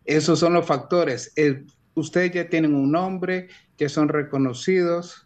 [0.05, 1.33] esos son los factores.
[1.95, 5.24] ustedes ya tienen un nombre, ya son reconocidos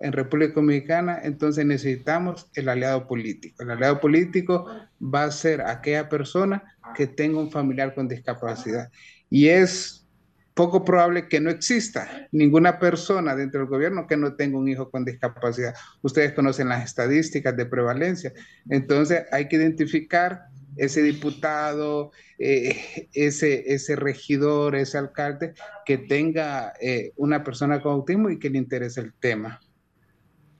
[0.00, 3.62] en República Dominicana, entonces necesitamos el aliado político.
[3.62, 4.66] El aliado político
[5.02, 6.62] va a ser aquella persona
[6.94, 8.90] que tenga un familiar con discapacidad.
[9.28, 10.06] Y es
[10.54, 14.90] poco probable que no exista ninguna persona dentro del gobierno que no tenga un hijo
[14.90, 15.74] con discapacidad.
[16.02, 18.32] Ustedes conocen las estadísticas de prevalencia.
[18.68, 27.44] Entonces hay que identificar ese diputado, eh, ese, regidor, ese alcalde que tenga eh, una
[27.44, 29.60] persona con autismo y que le interese el tema.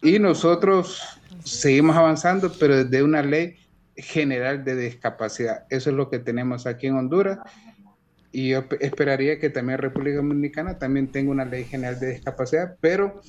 [0.03, 1.03] Y nosotros
[1.45, 3.57] seguimos avanzando, pero desde una ley
[3.97, 5.65] general de discapacidad.
[5.71, 7.39] Eso es lo que tenemos aquí en Honduras
[8.31, 13.21] y yo esperaría que también República Dominicana también tenga una ley general de discapacidad, pero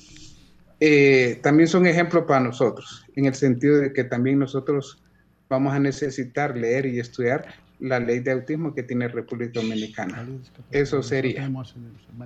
[0.78, 5.02] eh, también son ejemplos para nosotros, en el sentido de que también nosotros
[5.48, 7.46] vamos a necesitar leer y estudiar
[7.80, 10.26] la ley de autismo que tiene República Dominicana.
[10.70, 11.50] Eso sería.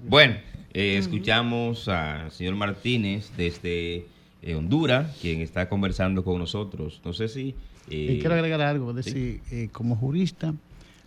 [0.08, 0.34] Bueno,
[0.72, 4.06] eh, escuchamos al señor Martínez desde
[4.44, 7.00] eh, Honduras, quien está conversando con nosotros.
[7.04, 7.54] No sé si...
[7.88, 9.40] quiero agregar algo, es decir,
[9.72, 10.54] como jurista,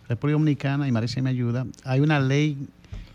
[0.08, 2.56] República Dominicana, y Marisa me ayuda, hay una ley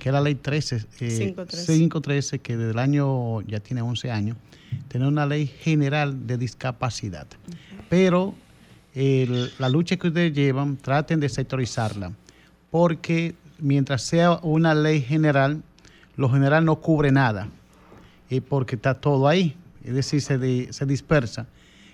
[0.03, 1.33] que es la ley 13, eh,
[1.65, 4.37] 513, que desde el año, ya tiene 11 años,
[4.89, 7.25] tiene una ley general de discapacidad.
[7.89, 8.35] Pero
[8.93, 12.11] la lucha que ustedes llevan, traten de sectorizarla,
[12.69, 15.63] porque mientras sea una ley general,
[16.17, 17.47] lo general no cubre nada,
[18.29, 21.47] y porque está todo ahí, es decir, se, dispersa.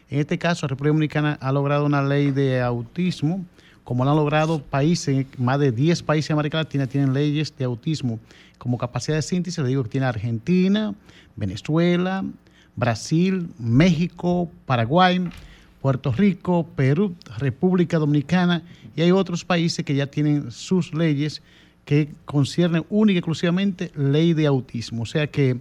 [0.09, 3.45] En este caso, la República Dominicana ha logrado una ley de autismo,
[3.83, 7.65] como lo han logrado países, más de 10 países de América Latina tienen leyes de
[7.65, 8.19] autismo
[8.57, 10.93] como capacidad de síntesis, le digo que tiene Argentina,
[11.35, 12.23] Venezuela,
[12.75, 15.29] Brasil, México, Paraguay,
[15.81, 18.63] Puerto Rico, Perú, República Dominicana
[18.95, 21.41] y hay otros países que ya tienen sus leyes
[21.85, 25.03] que conciernen única y exclusivamente ley de autismo.
[25.03, 25.57] O sea que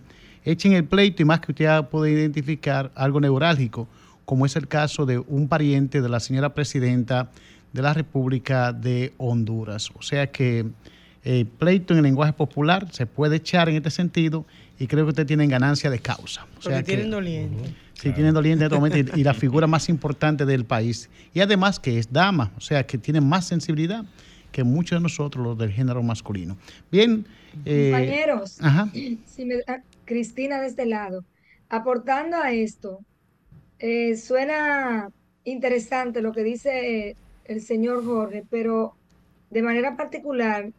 [0.51, 3.87] echen el pleito y más que usted puede identificar algo neurálgico,
[4.25, 7.31] como es el caso de un pariente de la señora presidenta
[7.73, 9.91] de la República de Honduras.
[9.95, 10.73] O sea que el
[11.25, 14.47] eh, pleito en el lenguaje popular se puede echar en este sentido
[14.79, 16.45] y creo que ustedes tienen ganancia de causa.
[16.45, 17.75] O Porque tienen doliente.
[17.93, 21.11] Sí, tienen doliente en este momento y, la figura más importante del país.
[21.35, 24.05] Y además que es dama, o sea que tiene más sensibilidad
[24.53, 26.57] que muchos de nosotros, los del género masculino.
[26.91, 27.27] Bien.
[27.65, 28.59] Eh, Compañeros,
[30.09, 31.25] Cristina de este lado,
[31.69, 33.05] aportando a esto,
[33.79, 35.13] eh, suena
[35.45, 38.95] interesante lo que dice el señor Jorge, pero
[39.51, 40.73] de manera particular,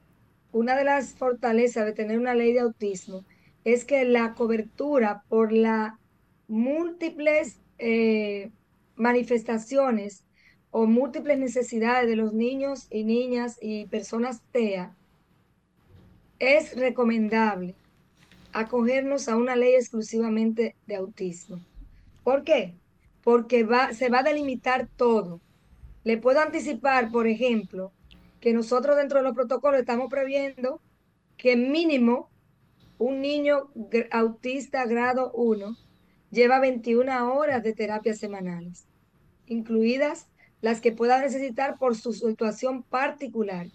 [0.51, 3.23] una de las fortalezas de tener una ley de autismo
[3.63, 5.93] es que la cobertura por las
[6.47, 8.49] múltiples eh,
[8.95, 10.23] manifestaciones
[10.71, 14.95] o múltiples necesidades de los niños y niñas y personas TEA,
[16.39, 17.75] es recomendable
[18.53, 21.59] acogernos a una ley exclusivamente de autismo.
[22.23, 22.75] ¿Por qué?
[23.23, 25.41] Porque va, se va a delimitar todo
[26.03, 27.91] le puedo anticipar, por ejemplo,
[28.39, 30.81] que nosotros dentro de los protocolos estamos previendo
[31.37, 32.29] que mínimo
[32.97, 33.69] un niño
[34.11, 35.75] autista grado 1
[36.31, 38.87] lleva 21 horas de terapias semanales,
[39.45, 40.27] incluidas
[40.61, 43.67] las que pueda necesitar por su situación particular.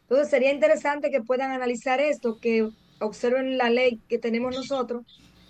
[0.00, 5.04] Entonces sería interesante que puedan analizar esto, que observen la ley que tenemos nosotros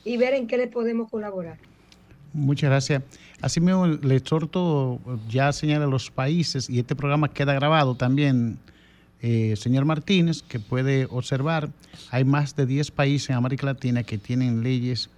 [0.05, 1.59] y ver en qué le podemos colaborar.
[2.33, 3.03] Muchas gracias.
[3.41, 8.59] Así mismo, le exhorto, ya señala los países, y este programa queda grabado también,
[9.23, 11.71] eh, señor Martínez, que puede observar,
[12.11, 15.11] hay más de 10 países en América Latina que tienen leyes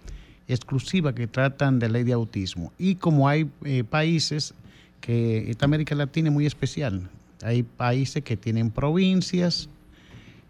[0.49, 2.73] exclusivas que tratan de ley de autismo.
[2.79, 4.55] Y como hay eh, países
[5.01, 7.09] que esta América Latina es muy especial,
[7.43, 9.69] hay países que tienen provincias,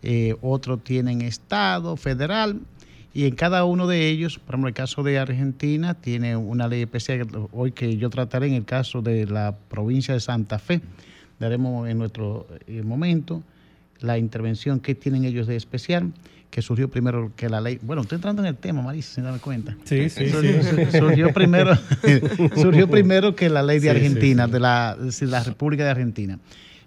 [0.02, 2.60] eh, otros tienen estado, federal,
[3.14, 6.82] y en cada uno de ellos, por ejemplo, el caso de Argentina tiene una ley
[6.82, 10.80] especial hoy que yo trataré en el caso de la provincia de Santa Fe.
[11.40, 13.42] Daremos en nuestro eh, momento
[14.00, 16.12] la intervención que tienen ellos de especial,
[16.50, 17.78] que surgió primero que la ley.
[17.82, 19.76] Bueno, estoy entrando en el tema, Marisa, sin darme cuenta.
[19.84, 20.28] Sí, sí.
[20.28, 21.76] Surgió, primero,
[22.56, 26.38] surgió primero que la ley de Argentina, de la, de la República de Argentina.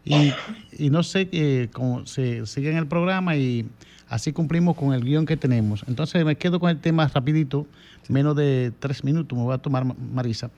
[0.04, 3.68] Y, no sé eh, cómo se sigue en el programa y
[4.12, 5.86] Así cumplimos con el guion que tenemos.
[5.88, 7.66] Entonces me quedo con el tema rapidito,
[8.10, 10.52] menos de tres minutos me voy a tomar, Marisa.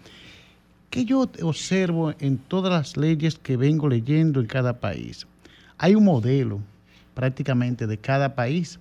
[0.90, 5.28] ¿Qué yo observo en todas las leyes que vengo leyendo en cada país?
[5.78, 6.62] Hay un modelo
[7.14, 8.80] prácticamente de cada país,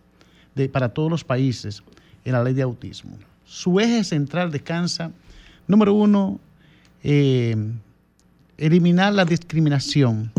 [0.55, 1.83] de, para todos los países,
[2.25, 3.18] en la ley de autismo.
[3.44, 5.12] Su eje central descansa,
[5.66, 6.40] número uno,
[7.05, 7.55] eh,
[8.57, 10.33] eliminar la discriminación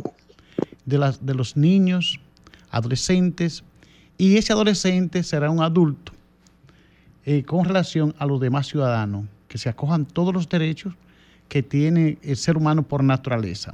[0.85, 2.19] de, los niños,
[2.69, 3.63] adolescentes,
[4.17, 6.11] y ese adolescente será un adulto
[7.25, 10.93] eh, con relación a los demás ciudadanos, que se acojan todos los derechos
[11.47, 13.73] que tiene el ser humano por naturaleza.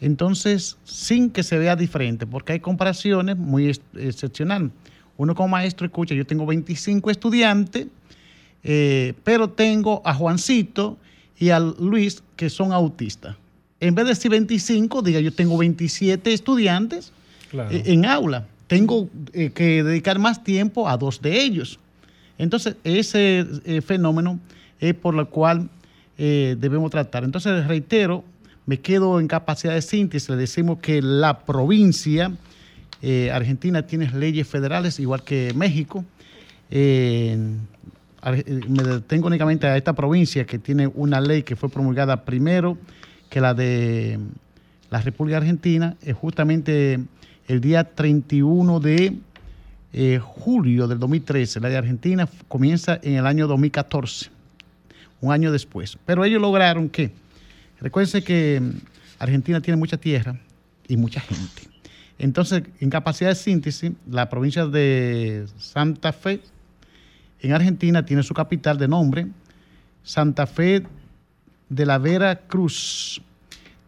[0.00, 4.70] Entonces, sin que se vea diferente, porque hay comparaciones muy excepcionales.
[5.16, 7.86] uno como maestro escucha, yo tengo 25 estudiantes,
[8.62, 10.98] eh, pero tengo a Juancito
[11.38, 13.36] y a Luis que son autistas.
[13.80, 17.12] En vez de decir 25, diga yo tengo 27 estudiantes
[17.50, 17.70] Claro.
[17.70, 18.46] eh, en aula.
[18.66, 21.80] Tengo eh, que dedicar más tiempo a dos de ellos.
[22.38, 24.38] Entonces, ese eh, fenómeno
[24.78, 25.68] es por lo cual
[26.16, 27.24] eh, debemos tratar.
[27.24, 28.22] Entonces, reitero,
[28.66, 30.28] me quedo en capacidad de síntesis.
[30.28, 32.30] Le decimos que la provincia,
[33.32, 36.04] Argentina tiene leyes federales, igual que México.
[36.70, 42.76] Me detengo únicamente a esta provincia que tiene una ley que fue promulgada primero
[43.30, 44.18] que la de
[44.90, 47.00] la República Argentina, es justamente
[47.46, 49.16] el día 31 de
[49.92, 51.60] eh, julio del 2013.
[51.60, 54.30] La de Argentina comienza en el año 2014,
[55.20, 55.96] un año después.
[56.04, 57.12] Pero ellos lograron que,
[57.80, 58.70] recuérdense que mm,
[59.20, 60.36] Argentina tiene mucha tierra
[60.88, 61.62] y mucha gente.
[62.18, 66.40] Entonces, en capacidad de síntesis, la provincia de Santa Fe,
[67.40, 69.28] en Argentina, tiene su capital de nombre,
[70.02, 70.82] Santa Fe
[71.70, 73.22] de la Vera Cruz.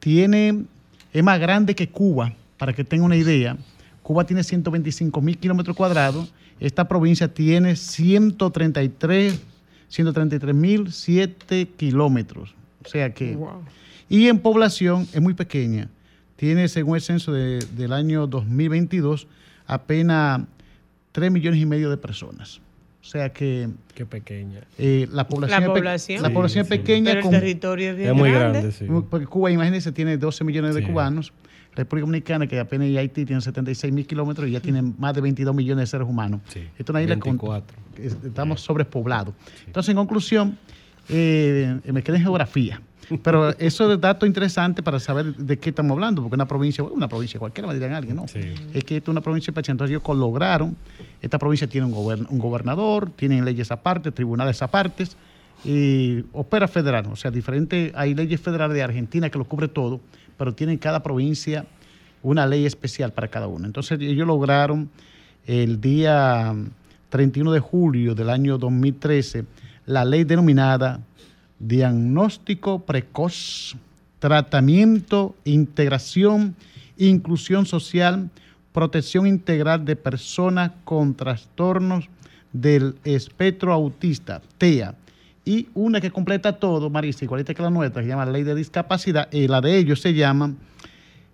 [0.00, 0.64] Tiene,
[1.12, 3.56] es más grande que Cuba, para que tenga una idea.
[4.02, 6.32] Cuba tiene 125 mil kilómetros cuadrados.
[6.58, 9.40] Esta provincia tiene 133
[9.88, 12.54] 133 mil 7 kilómetros.
[12.84, 13.36] O sea que...
[14.08, 15.88] Y en población es muy pequeña.
[16.36, 19.26] Tiene, según el censo de- del año 2022,
[19.66, 20.40] apenas
[21.12, 22.60] 3 millones y medio de personas.
[23.02, 24.60] O sea que Qué pequeña.
[24.78, 26.22] eh, la población, La es pe- población.
[26.22, 26.72] la Sí, población sí.
[26.72, 27.04] es pequeña.
[27.06, 28.60] Pero el con- territorio es bien Es muy grande.
[28.60, 28.86] grande, sí.
[29.10, 30.86] porque Cuba, imagínense, tiene 12 millones de Sí.
[30.86, 31.32] cubanos.
[31.74, 35.22] República Dominicana, que apenas y Haití tiene 76 mil kilómetros y ya tienen más de
[35.22, 36.42] 22 millones de seres humanos.
[36.48, 37.76] Sí, Esto es una isla con- 24.
[37.98, 39.34] es- estamos sobrepoblados.
[39.66, 40.58] Entonces, en conclusión,
[41.08, 42.80] eh, me quedé en geografía.
[43.22, 47.08] Pero eso es dato interesante para saber de qué estamos hablando, porque una provincia, una
[47.08, 48.28] provincia cualquiera, me dirán alguien, ¿no?
[48.28, 48.40] Sí.
[48.72, 49.72] Es que esto es una provincia pequeña.
[49.72, 50.76] Entonces ellos lograron,
[51.20, 55.04] esta provincia tiene un, gobern- un gobernador, tienen leyes aparte, tribunales aparte,
[55.64, 57.06] y opera federal.
[57.12, 60.00] O sea, diferente, hay leyes federales de Argentina que lo cubre todo,
[60.36, 61.66] pero tienen cada provincia
[62.22, 63.66] una ley especial para cada uno.
[63.66, 64.88] Entonces ellos lograron
[65.46, 66.54] el día
[67.08, 69.44] 31 de julio del año 2013
[69.86, 71.00] la ley denominada
[71.62, 73.76] diagnóstico precoz,
[74.18, 76.54] tratamiento, integración,
[76.98, 78.30] inclusión social,
[78.72, 82.08] protección integral de personas con trastornos
[82.52, 84.94] del espectro autista, TEA.
[85.44, 88.54] Y una que completa todo, Marisa, igualita que la nuestra, que se llama Ley de
[88.54, 90.54] Discapacidad, y la de ellos se llama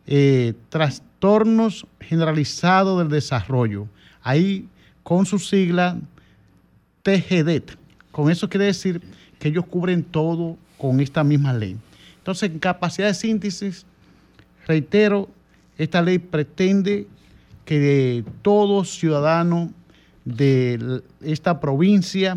[0.06, 3.86] eh, Trastornos Generalizados del Desarrollo.
[4.22, 4.68] Ahí,
[5.02, 5.98] con su sigla,
[7.02, 7.76] TGDET.
[8.10, 9.00] Con eso quiere decir
[9.38, 11.76] que ellos cubren todo con esta misma ley.
[12.18, 13.86] Entonces, en capacidad de síntesis,
[14.66, 15.28] reitero,
[15.76, 17.06] esta ley pretende
[17.64, 19.72] que todo ciudadano
[20.24, 22.36] de esta provincia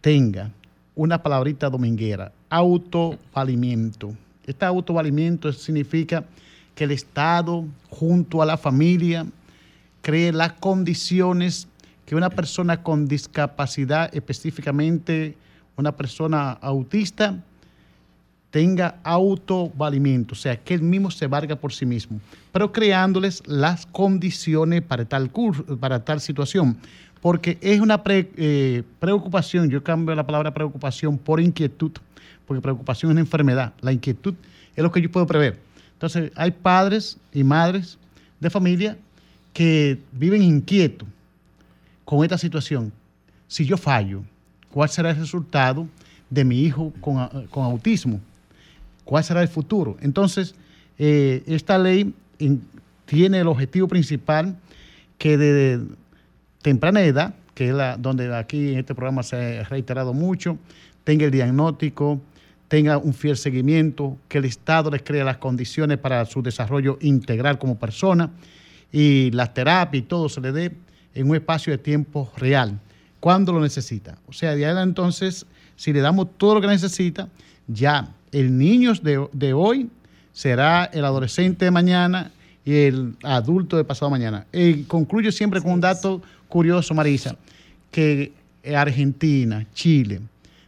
[0.00, 0.50] tenga
[0.94, 4.14] una palabrita dominguera, autovalimiento.
[4.46, 6.24] Este autovalimiento significa
[6.74, 9.26] que el Estado, junto a la familia,
[10.02, 11.68] cree las condiciones
[12.10, 15.36] que una persona con discapacidad, específicamente
[15.76, 17.36] una persona autista,
[18.50, 23.86] tenga autovalimiento, o sea, que él mismo se valga por sí mismo, pero creándoles las
[23.86, 26.78] condiciones para tal, cur- para tal situación.
[27.20, 31.92] Porque es una eh, preocupación, yo cambio la palabra preocupación por inquietud,
[32.44, 34.34] porque preocupación es una enfermedad, la inquietud
[34.74, 35.60] es lo que yo puedo prever.
[35.92, 37.98] Entonces, hay padres y madres
[38.40, 38.98] de familia
[39.52, 41.06] que viven inquietos
[42.10, 42.92] con esta situación.
[43.46, 44.22] Si yo fallo,
[44.72, 45.86] ¿cuál será el resultado
[46.28, 48.20] de mi hijo con, con autismo?
[49.04, 49.96] ¿Cuál será el futuro?
[50.00, 50.56] Entonces,
[50.98, 52.62] eh, esta ley en-
[53.06, 54.56] tiene el objetivo principal
[55.18, 55.80] que de
[56.62, 60.58] temprana edad, que es la, donde aquí en este programa se ha reiterado mucho,
[61.04, 62.20] tenga el diagnóstico,
[62.66, 67.56] tenga un fiel seguimiento, que el Estado les cree las condiciones para su desarrollo integral
[67.56, 68.30] como persona
[68.90, 70.72] y las terapias y todo se le dé
[71.14, 72.78] en un espacio de tiempo real,
[73.18, 74.18] cuando lo necesita.
[74.26, 75.46] O sea, de ahí entonces,
[75.76, 77.28] si le damos todo lo que necesita,
[77.66, 79.90] ya el niño de, de hoy
[80.32, 82.30] será el adolescente de mañana
[82.64, 84.46] y el adulto de pasado mañana.
[84.52, 87.36] Y concluyo siempre con un dato curioso, Marisa,
[87.90, 88.32] que
[88.74, 90.20] Argentina, Chile,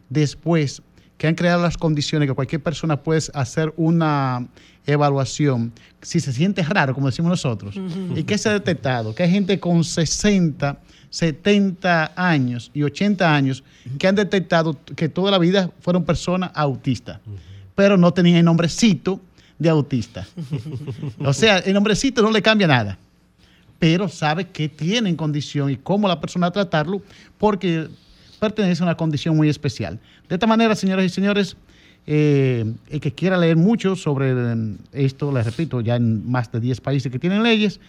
[0.09, 0.81] después
[1.23, 4.45] que han creado las condiciones que cualquier persona puede hacer una
[4.85, 5.71] evaluación,
[6.01, 7.79] si se siente raro, como decimos nosotros,
[8.13, 10.77] y que se ha detectado que hay gente con 60,
[11.09, 13.63] 70 años y 80 años
[13.97, 17.21] que han detectado que toda la vida fueron personas autistas,
[17.73, 19.21] pero no tenían el nombrecito
[19.57, 20.27] de autista.
[21.19, 22.97] O sea, el nombrecito no le cambia nada,
[23.79, 27.01] pero sabe que tienen condición y cómo la persona tratarlo,
[27.37, 27.87] porque
[28.43, 30.01] pertenece a una condición muy especial.
[30.27, 31.55] De esta manera, señoras y señores,
[32.05, 36.59] eh, el que quiera leer mucho sobre eh, esto, les repito, ya en más de
[36.59, 37.79] 10 países que tienen leyes,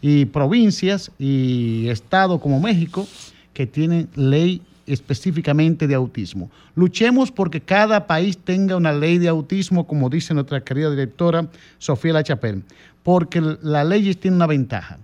[0.00, 3.08] y provincias y estados como México,
[3.54, 6.48] que tienen ley específicamente de autismo.
[6.76, 11.48] Luchemos porque cada país tenga una ley de autismo, como dice nuestra querida directora
[11.78, 12.62] Sofía Lachapelle,
[13.02, 14.98] porque la ley tiene una ventaja.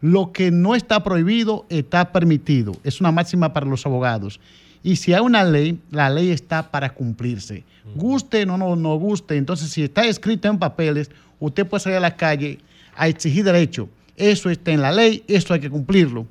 [0.00, 2.72] Lo que no está prohibido está permitido.
[2.84, 4.40] Es una máxima para los abogados.
[4.82, 7.64] Y si hay una ley, la ley está para cumplirse.
[7.96, 9.36] Guste o no, no, no guste.
[9.36, 12.58] Entonces, si está escrito en papeles, usted puede salir a la calle
[12.96, 13.88] a exigir derecho.
[14.16, 16.26] Eso está en la ley, eso hay que cumplirlo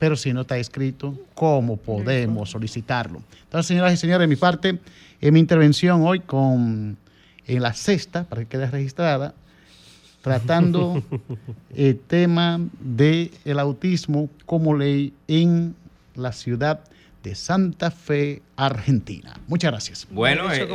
[0.00, 3.22] pero si no está escrito, ¿cómo podemos solicitarlo?
[3.44, 4.78] Entonces, señoras y señores, de mi parte,
[5.20, 6.96] en mi intervención hoy con
[7.46, 9.34] en la sexta, para que quede registrada,
[10.22, 11.02] tratando
[11.74, 15.74] el tema del el autismo como ley en
[16.14, 16.80] la ciudad
[17.22, 19.38] de Santa Fe, Argentina.
[19.46, 20.08] Muchas gracias.
[20.10, 20.66] Bueno, eh,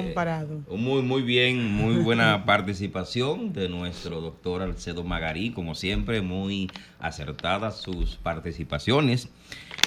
[0.70, 6.70] muy, muy bien, muy buena participación de nuestro doctor Alcedo Magarí, como siempre, muy
[7.00, 9.30] acertadas sus participaciones.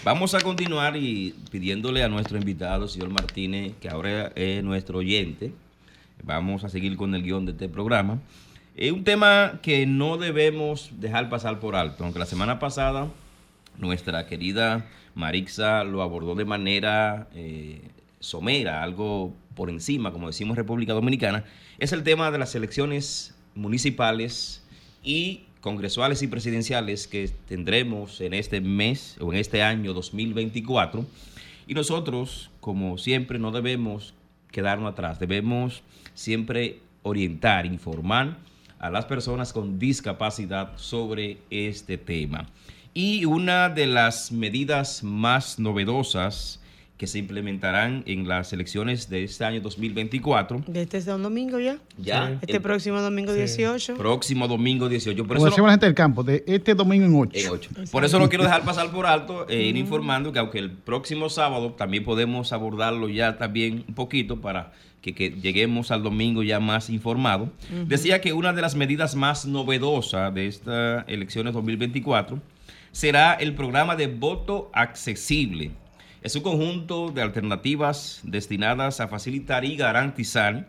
[0.04, 5.52] Vamos a continuar y pidiéndole a nuestro invitado, señor Martínez, que ahora es nuestro oyente.
[6.24, 8.18] Vamos a seguir con el guion de este programa.
[8.80, 13.08] Un tema que no debemos dejar pasar por alto, aunque la semana pasada
[13.76, 17.80] nuestra querida Marixa lo abordó de manera eh,
[18.20, 21.44] somera, algo por encima, como decimos República Dominicana,
[21.80, 24.64] es el tema de las elecciones municipales
[25.02, 31.04] y congresuales y presidenciales que tendremos en este mes o en este año 2024.
[31.66, 34.14] Y nosotros, como siempre, no debemos
[34.52, 35.82] quedarnos atrás, debemos
[36.14, 38.46] siempre orientar, informar
[38.78, 42.46] a las personas con discapacidad sobre este tema.
[42.94, 46.60] Y una de las medidas más novedosas
[46.98, 50.64] que se implementarán en las elecciones de este año 2024.
[50.66, 51.78] ¿De este es un domingo ya?
[51.96, 52.36] Ya.
[52.42, 53.94] Este próximo domingo 18.
[53.96, 55.24] Próximo domingo 18.
[55.24, 57.70] Por eso la gente del campo, de este domingo en 8.
[57.92, 61.30] Por eso no quiero dejar pasar por alto, e ir informando que aunque el próximo
[61.30, 64.72] sábado también podemos abordarlo ya también un poquito para
[65.14, 67.50] que, lleguemos al domingo ya más informado.
[67.86, 72.40] Decía que una de las medidas más novedosas de estas elecciones 2024
[72.92, 75.72] será el programa de voto accesible.
[76.22, 80.66] Es un conjunto de alternativas destinadas a facilitar y garantizar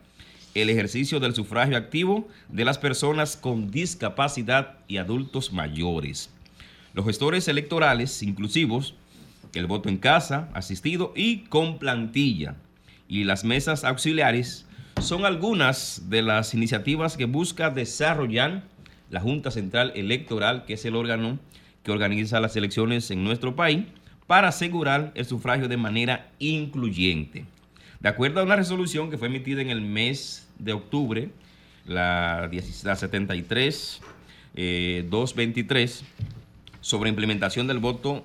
[0.53, 6.29] el ejercicio del sufragio activo de las personas con discapacidad y adultos mayores.
[6.93, 8.95] Los gestores electorales inclusivos,
[9.53, 12.55] el voto en casa, asistido y con plantilla,
[13.09, 14.65] y las mesas auxiliares
[15.01, 18.63] son algunas de las iniciativas que busca desarrollar
[19.09, 21.39] la Junta Central Electoral, que es el órgano
[21.83, 23.85] que organiza las elecciones en nuestro país
[24.27, 27.45] para asegurar el sufragio de manera incluyente.
[27.99, 31.29] De acuerdo a una resolución que fue emitida en el mes de octubre,
[31.85, 34.01] la, 73
[35.09, 36.05] 223, eh,
[36.81, 38.23] sobre implementación del voto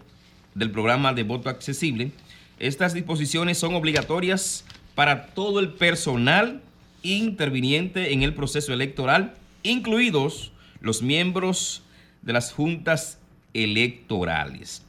[0.54, 2.12] del programa de voto accesible,
[2.58, 4.64] estas disposiciones son obligatorias
[4.94, 6.62] para todo el personal
[7.02, 11.82] interviniente en el proceso electoral, incluidos los miembros
[12.22, 13.18] de las juntas
[13.52, 14.84] electorales.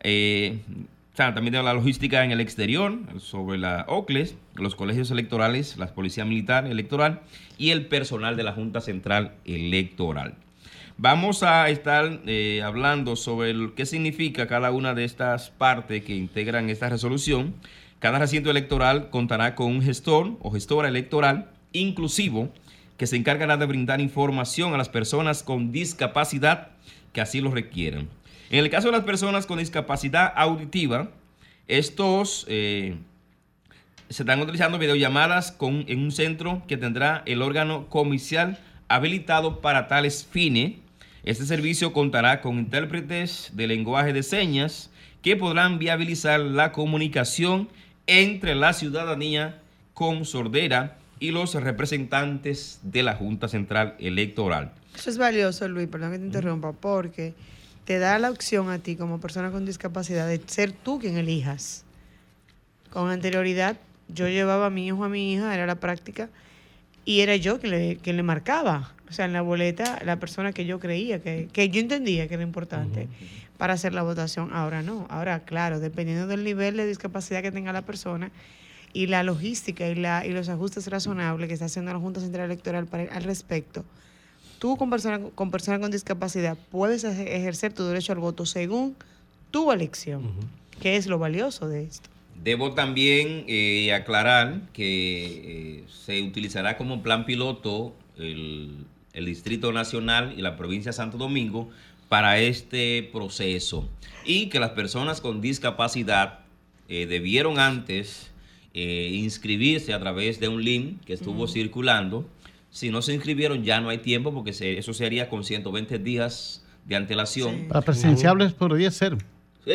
[0.00, 0.58] Eh,
[1.14, 6.24] también de la logística en el exterior, sobre la OCLES, los colegios electorales, la Policía
[6.24, 7.22] Militar Electoral
[7.58, 10.34] y el personal de la Junta Central Electoral.
[10.96, 16.70] Vamos a estar eh, hablando sobre qué significa cada una de estas partes que integran
[16.70, 17.54] esta resolución.
[17.98, 22.52] Cada recinto electoral contará con un gestor o gestora electoral inclusivo
[22.96, 26.68] que se encargará de brindar información a las personas con discapacidad
[27.12, 28.08] que así lo requieran.
[28.50, 31.10] En el caso de las personas con discapacidad auditiva,
[31.66, 32.96] estos eh,
[34.08, 39.86] se están utilizando videollamadas con, en un centro que tendrá el órgano comercial habilitado para
[39.88, 40.74] tales fines.
[41.24, 44.90] Este servicio contará con intérpretes de lenguaje de señas
[45.20, 47.68] que podrán viabilizar la comunicación
[48.08, 49.60] entre la ciudadanía
[49.94, 54.72] con sordera y los representantes de la Junta Central Electoral.
[54.96, 57.34] Eso es valioso, Luis, perdón que te interrumpa, porque
[57.84, 61.84] te da la opción a ti como persona con discapacidad de ser tú quien elijas.
[62.90, 63.76] Con anterioridad,
[64.08, 66.30] yo llevaba a mi hijo a mi hija, era la práctica,
[67.04, 68.94] y era yo quien le, le marcaba.
[69.08, 72.34] O sea, en la boleta, la persona que yo creía, que, que yo entendía que
[72.34, 73.08] era importante
[73.56, 74.50] para hacer la votación.
[74.52, 75.06] Ahora no.
[75.08, 78.30] Ahora, claro, dependiendo del nivel de discapacidad que tenga la persona,
[78.92, 82.46] y la logística y, la, y los ajustes razonables que está haciendo la Junta Central
[82.46, 83.84] Electoral para, al respecto,
[84.58, 88.96] tú con personas con, personas con discapacidad puedes ejercer tu derecho al voto según
[89.50, 90.22] tu elección,
[90.80, 92.08] que es lo valioso de esto.
[92.42, 98.86] Debo también eh, aclarar que eh, se utilizará como plan piloto el,
[99.26, 101.70] Distrito Nacional y la provincia de Santo Domingo
[102.08, 103.88] para este proceso.
[104.24, 106.40] Y que las personas con discapacidad
[106.88, 108.30] eh, debieron antes
[108.74, 112.28] inscribirse a través de un link que estuvo circulando.
[112.70, 116.94] Si no se inscribieron ya no hay tiempo porque eso sería con 120 días de
[116.94, 117.66] antelación.
[117.68, 118.52] Para presidenciables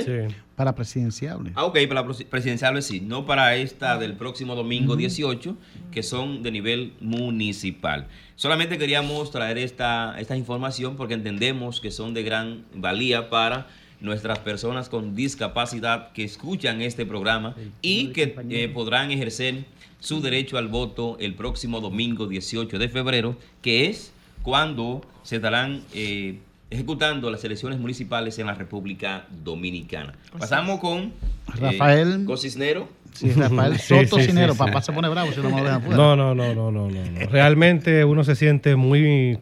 [0.01, 0.35] podría ser.
[0.55, 1.53] Para presidenciales.
[1.55, 5.57] Ah, ok, para presidenciales sí, no para esta del próximo domingo 18,
[5.91, 8.07] que son de nivel municipal.
[8.35, 13.67] Solamente queríamos traer esta, esta información porque entendemos que son de gran valía para
[13.99, 19.65] nuestras personas con discapacidad que escuchan este programa y que eh, podrán ejercer
[19.99, 24.13] su derecho al voto el próximo domingo 18 de febrero, que es
[24.43, 25.83] cuando se darán...
[25.93, 26.39] Eh,
[26.73, 30.13] ejecutando las elecciones municipales en la República Dominicana.
[30.37, 31.11] Pasamos con eh,
[31.59, 32.89] Rafael Cocisnero.
[33.13, 36.33] Sí, Rafael Soto Cinero, papá se pone bravo si no me lo dejan No, no,
[36.33, 37.29] no, no, no, no.
[37.29, 39.39] Realmente uno se siente muy...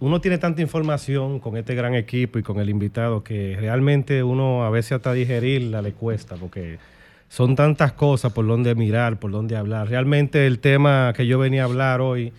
[0.00, 4.64] Uno tiene tanta información con este gran equipo y con el invitado que realmente uno
[4.64, 6.78] a veces hasta digerirla le cuesta porque
[7.30, 9.88] son tantas cosas por donde mirar, por donde hablar.
[9.88, 12.34] Realmente el tema que yo venía a hablar hoy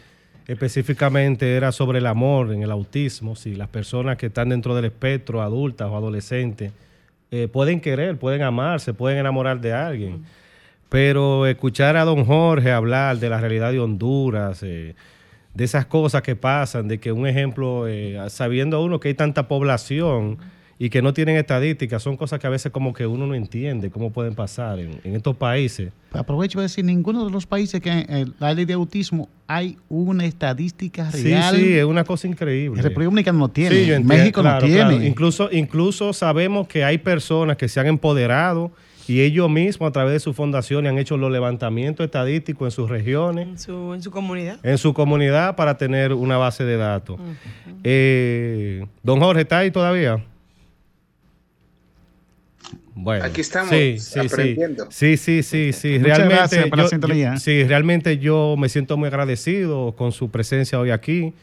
[0.48, 4.86] específicamente era sobre el amor en el autismo, si las personas que están dentro del
[4.86, 6.72] espectro, adultas o adolescentes,
[7.30, 10.24] eh, pueden querer, pueden amarse, pueden enamorar de alguien.
[10.88, 14.96] Pero escuchar a don Jorge hablar de la realidad de Honduras, eh,
[15.54, 19.50] de esas cosas que pasan, de que un ejemplo, eh, sabiendo uno que hay tanta
[19.50, 20.38] población,
[20.80, 23.90] y que no tienen estadísticas, son cosas que a veces como que uno no entiende
[23.90, 25.92] cómo pueden pasar en, estos países.
[26.12, 30.26] Aprovecho para decir, ninguno de los países que en la ley de autismo hay una
[30.26, 31.56] estadística real.
[31.56, 32.82] Sí, sí, es una cosa increíble.
[32.82, 35.08] República Dominicana no tiene, México no tiene.
[35.08, 38.72] Incluso, incluso sabemos que hay personas que se han empoderado
[39.08, 42.90] y ellos mismos a través de su fundación han hecho los levantamientos estadísticos en sus
[42.90, 43.48] regiones.
[43.48, 44.60] En su, en su comunidad.
[44.64, 47.18] En su comunidad para tener una base de datos.
[47.84, 50.22] Eh, don Jorge, ¿está ahí todavía?
[53.00, 53.72] Bueno, aquí estamos
[54.18, 54.88] aprendiendo.
[54.90, 56.00] Sí, sí, sí, sí.
[56.00, 61.36] Realmente, yo, sí, realmente yo me siento muy agradecido con su presencia hoy aquí.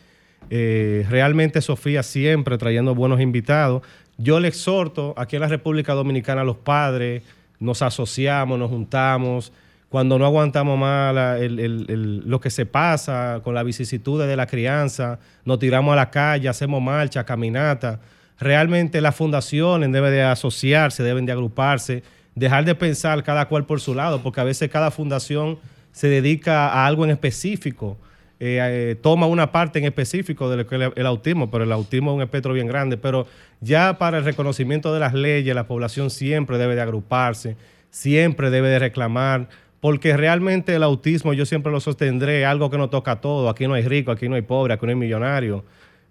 [0.50, 3.82] Eh, realmente Sofía siempre trayendo buenos invitados.
[4.18, 7.22] Yo le exhorto aquí en la República Dominicana a los padres,
[7.61, 9.52] nos asociamos, nos juntamos.
[9.90, 15.61] Cuando no aguantamos más lo que se pasa con la vicisitudes de la crianza, nos
[15.61, 18.00] tiramos a la calle, hacemos marcha, caminata
[18.39, 22.03] realmente las fundaciones deben de asociarse, deben de agruparse,
[22.35, 25.59] dejar de pensar cada cual por su lado, porque a veces cada fundación
[25.93, 27.97] se dedica a algo en específico,
[28.41, 30.66] eh, eh, toma una parte en específico del
[30.97, 33.26] el autismo, pero el autismo es un espectro bien grande, pero
[33.61, 37.57] ya para el reconocimiento de las leyes, la población siempre debe de agruparse,
[37.91, 39.49] siempre debe de reclamar,
[39.80, 43.68] porque realmente el autismo yo siempre lo sostendré, algo que no toca a todo, aquí
[43.68, 45.64] no hay rico, aquí no hay pobre, aquí no hay millonario.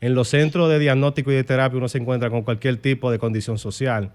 [0.03, 3.19] En los centros de diagnóstico y de terapia uno se encuentra con cualquier tipo de
[3.19, 4.11] condición social.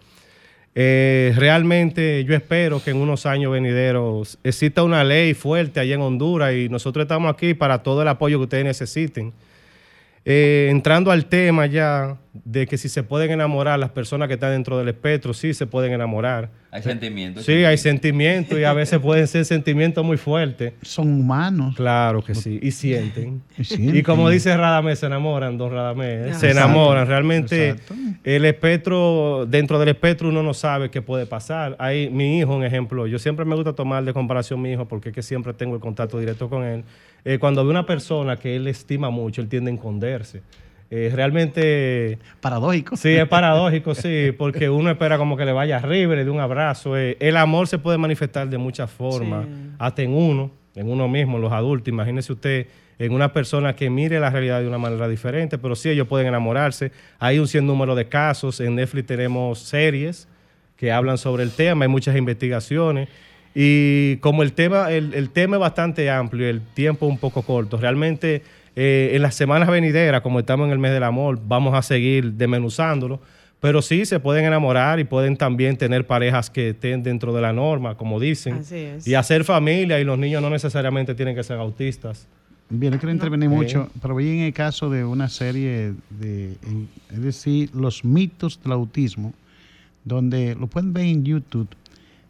[0.74, 6.02] Eh, realmente yo espero que en unos años venideros exista una ley fuerte allá en
[6.02, 9.32] Honduras y nosotros estamos aquí para todo el apoyo que ustedes necesiten.
[10.26, 14.52] Eh, entrando al tema ya de que si se pueden enamorar las personas que están
[14.52, 16.50] dentro del espectro, sí se pueden enamorar.
[16.70, 17.44] Hay sentimientos.
[17.44, 20.74] Sí, hay sentimientos y a veces pueden ser sentimientos muy fuertes.
[20.82, 21.74] Son humanos.
[21.76, 23.42] Claro que sí, y sienten.
[23.58, 27.06] Y, como dice Radamés, se enamoran, don Radamés, se enamoran.
[27.06, 27.76] Realmente
[28.24, 31.76] el espectro, dentro del espectro uno no sabe qué puede pasar.
[31.78, 35.08] Hay mi hijo, un ejemplo, yo siempre me gusta tomar de comparación mi hijo porque
[35.08, 36.84] es que siempre tengo el contacto directo con él.
[37.24, 40.42] Eh, cuando ve una persona que él estima mucho, él tiende a esconderse.
[40.90, 42.18] Eh, realmente...
[42.40, 42.96] Paradójico.
[42.96, 46.40] Sí, es paradójico, sí, porque uno espera como que le vaya arriba, le dé un
[46.40, 46.96] abrazo.
[46.96, 49.46] Eh, el amor se puede manifestar de muchas formas,
[49.78, 51.88] hasta en uno, en uno mismo, los adultos.
[51.88, 52.66] Imagínese usted
[52.98, 56.26] en una persona que mire la realidad de una manera diferente, pero sí ellos pueden
[56.26, 56.90] enamorarse.
[57.18, 60.26] Hay un cien número de casos, en Netflix tenemos series
[60.76, 63.08] que hablan sobre el tema, hay muchas investigaciones.
[63.54, 67.76] Y como el tema, el, el tema es bastante amplio, el tiempo un poco corto,
[67.76, 68.42] realmente
[68.80, 72.34] eh, en las semanas venideras, como estamos en el mes del amor, vamos a seguir
[72.34, 73.18] desmenuzándolo.
[73.58, 77.52] Pero sí, se pueden enamorar y pueden también tener parejas que estén dentro de la
[77.52, 78.58] norma, como dicen.
[78.58, 79.04] Así es.
[79.04, 82.28] Y hacer familia y los niños no necesariamente tienen que ser autistas.
[82.70, 86.52] Bien, no quiero intervenir mucho, pero voy en el caso de una serie de,
[87.10, 89.32] es decir, los mitos del autismo,
[90.04, 91.66] donde lo pueden ver en YouTube,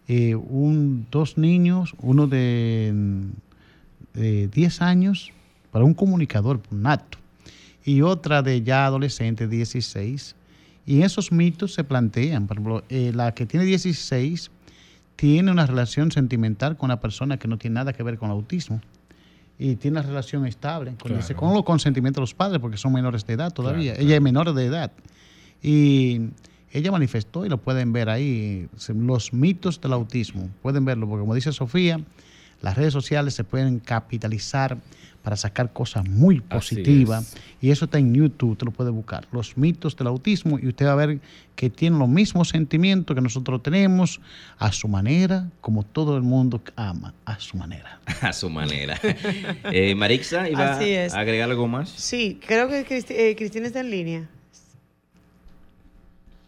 [0.07, 2.91] eh, un, dos niños, uno de,
[4.15, 5.31] de 10 años
[5.71, 7.17] para un comunicador nato.
[7.85, 10.35] y otra de ya adolescente, 16.
[10.85, 14.51] Y en esos mitos se plantean, por ejemplo, eh, la que tiene 16
[15.15, 18.35] tiene una relación sentimental con una persona que no tiene nada que ver con el
[18.35, 18.79] autismo
[19.57, 22.93] y tiene una relación estable con, ese- con los consentimientos de los padres porque son
[22.93, 23.93] menores de edad todavía.
[23.93, 24.91] Claro, Ella es menor de edad.
[25.61, 26.21] Y
[26.71, 30.49] ella manifestó, y lo pueden ver ahí, los mitos del autismo.
[30.61, 31.99] Pueden verlo, porque como dice Sofía,
[32.61, 34.77] las redes sociales se pueden capitalizar
[35.23, 37.35] para sacar cosas muy positivas.
[37.61, 39.27] Y eso está en YouTube, te lo puede buscar.
[39.31, 41.19] Los mitos del autismo, y usted va a ver
[41.55, 44.21] que tienen los mismos sentimientos que nosotros tenemos,
[44.57, 47.99] a su manera, como todo el mundo ama, a su manera.
[48.21, 48.99] A su manera.
[49.71, 51.13] Eh, Marixa, ¿iba Así es.
[51.13, 51.89] a agregar algo más?
[51.89, 54.29] Sí, creo que Cristi- eh, Cristina está en línea.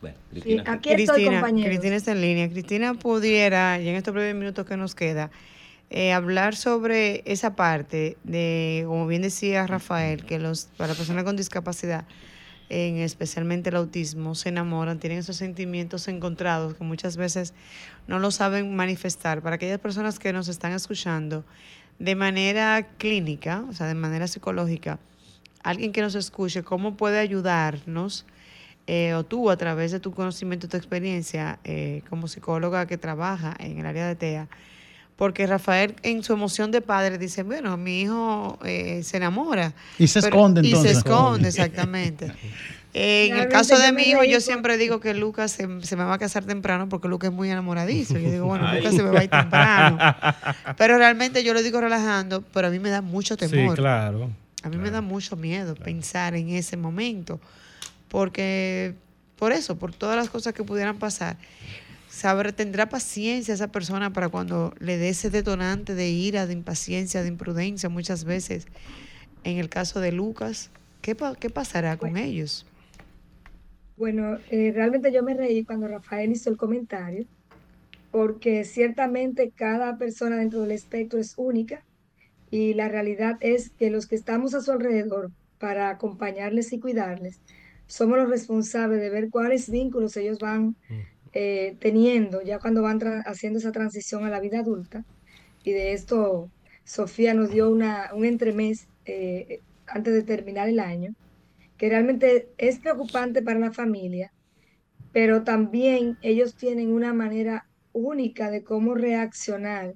[0.01, 0.63] Bueno, Cristina.
[0.67, 1.69] aquí estoy, compañeros.
[1.69, 2.49] Cristina está en línea.
[2.49, 5.29] Cristina pudiera, y en estos breves minutos que nos queda,
[5.93, 11.35] eh, hablar sobre esa parte de, como bien decía Rafael, que los para personas con
[11.35, 12.05] discapacidad,
[12.69, 17.53] en especialmente el autismo, se enamoran, tienen esos sentimientos encontrados que muchas veces
[18.07, 19.41] no lo saben manifestar.
[19.41, 21.43] Para aquellas personas que nos están escuchando
[21.99, 24.97] de manera clínica, o sea, de manera psicológica,
[25.61, 28.25] alguien que nos escuche, ¿cómo puede ayudarnos?
[28.87, 33.55] eh, o tú a través de tu conocimiento, tu experiencia eh, como psicóloga que trabaja
[33.59, 34.47] en el área de TEA,
[35.21, 39.71] porque Rafael en su emoción de padre dice, bueno, mi hijo eh, se enamora.
[39.99, 40.97] Y se esconde, Y se entonces.
[40.97, 42.31] esconde, exactamente.
[42.95, 46.05] Eh, en el caso de mi hijo, yo siempre digo que Lucas se, se me
[46.05, 48.17] va a casar temprano porque Lucas es muy enamoradizo.
[48.17, 48.73] Yo digo, bueno.
[48.73, 49.99] Lucas se me va a ir temprano.
[50.79, 53.75] Pero realmente yo lo digo relajando, pero a mí me da mucho Sí, temor.
[53.75, 54.31] claro.
[54.63, 57.39] A mí me da mucho miedo pensar en ese momento,
[58.07, 58.95] porque
[59.35, 61.37] por eso, por todas las cosas que pudieran pasar,
[62.11, 67.21] saber, tendrá paciencia esa persona para cuando le dé ese detonante de ira, de impaciencia,
[67.23, 68.67] de imprudencia, muchas veces.
[69.43, 72.67] En el caso de Lucas, ¿qué, pa- qué pasará con ellos?
[73.95, 77.25] Bueno, eh, realmente yo me reí cuando Rafael hizo el comentario,
[78.11, 81.85] porque ciertamente cada persona dentro del espectro es única
[82.49, 87.41] y la realidad es que los que estamos a su alrededor para acompañarles y cuidarles,
[87.87, 90.77] somos los responsables de ver cuáles vínculos ellos van
[91.33, 95.05] eh, teniendo ya cuando van haciendo esa transición a la vida adulta.
[95.63, 96.49] Y de esto
[96.83, 101.15] Sofía nos dio una, un entremés eh, antes de terminar el año
[101.81, 104.31] que realmente es preocupante para la familia,
[105.11, 109.95] pero también ellos tienen una manera única de cómo reaccionar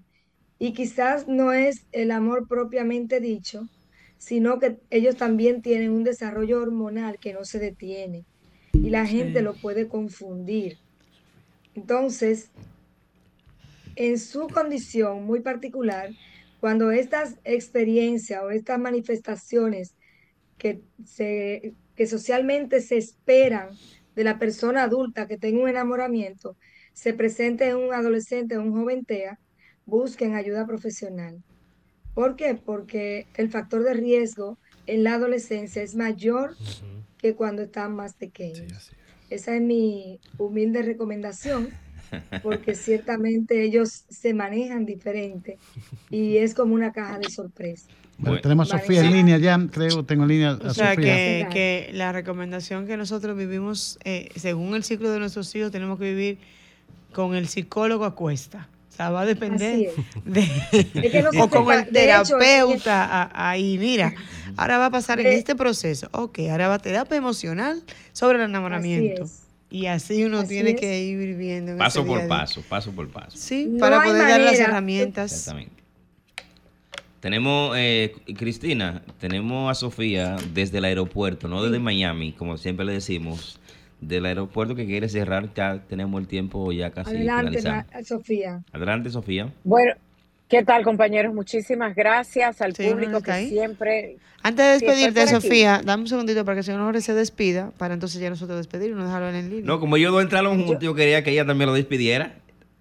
[0.57, 3.69] y quizás no es el amor propiamente dicho,
[4.17, 8.25] sino que ellos también tienen un desarrollo hormonal que no se detiene
[8.73, 10.79] y la gente lo puede confundir.
[11.75, 12.49] Entonces,
[13.95, 16.09] en su condición muy particular,
[16.59, 19.95] cuando estas experiencias o estas manifestaciones
[20.57, 23.69] que, se, que socialmente se esperan
[24.15, 26.55] de la persona adulta que tenga un enamoramiento,
[26.93, 29.39] se presente en un adolescente o un joven TEA,
[29.85, 31.43] busquen ayuda profesional.
[32.13, 32.55] ¿Por qué?
[32.55, 34.57] Porque el factor de riesgo
[34.87, 36.55] en la adolescencia es mayor
[37.17, 38.93] que cuando están más pequeños.
[39.29, 41.69] Esa es mi humilde recomendación,
[42.43, 45.57] porque ciertamente ellos se manejan diferente
[46.09, 47.87] y es como una caja de sorpresa.
[48.17, 50.95] Bueno, tenemos a Sofía en línea ya, creo, tengo en línea a O sea, Sofía.
[50.95, 55.99] que, que la recomendación que nosotros vivimos, eh, según el ciclo de nuestros hijos, tenemos
[55.99, 56.37] que vivir
[57.11, 58.69] con el psicólogo a cuesta.
[58.95, 59.89] O sea, va a depender
[60.23, 60.41] de,
[60.71, 63.77] Es que no se o con el de hecho, terapeuta a- ahí.
[63.77, 64.13] Mira,
[64.55, 66.07] ahora va a pasar en De- este proceso.
[66.13, 67.83] Ok, ahora va terapia emocional
[68.13, 69.23] sobre el enamoramiento.
[69.25, 69.41] es.
[69.69, 70.79] Y así uno Así tiene es.
[70.79, 72.29] que ir viviendo en Paso por a día.
[72.29, 73.35] paso, paso por paso.
[73.37, 75.33] Sí, No para poder dar las herramientas.
[75.33, 75.83] Exactamente.
[77.19, 82.93] Tenemos, eh, Cristina, tenemos a Sofía desde el aeropuerto, no desde Miami, como siempre le
[82.93, 83.59] decimos,
[84.07, 87.61] del aeropuerto que quiere cerrar, ya tenemos el tiempo ya casi Adelante,
[88.03, 88.61] Sofía.
[88.71, 89.51] Adelante, Sofía.
[89.63, 89.93] Bueno,
[90.47, 91.33] ¿qué tal compañeros?
[91.33, 93.49] Muchísimas gracias al Sí, público que ahí.
[93.49, 94.17] siempre...
[94.43, 95.27] Antes de despedirte.
[95.27, 98.57] Sofía, dame un segundito para que el señor Jorge se despida, para entonces ya nosotros
[98.57, 99.65] despedirnos, no dejarlo en línea.
[99.65, 102.35] No, como ellos dos entraron juntos, yo quería que ella también lo despidiera.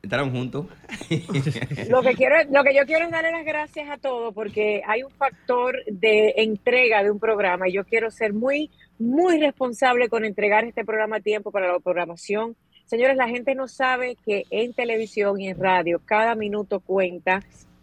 [0.05, 0.67] Entraron juntos.
[1.89, 5.03] Lo que quiero, lo que yo quiero es darle las gracias a todos porque hay
[5.03, 10.27] un factor de entrega de un programa y yo quiero ser muy, muy responsable con
[10.27, 12.55] entregar este programa a tiempo para la programación.
[12.85, 17.41] Señores, la gente no sabe que en televisión y en radio cada minuto cuenta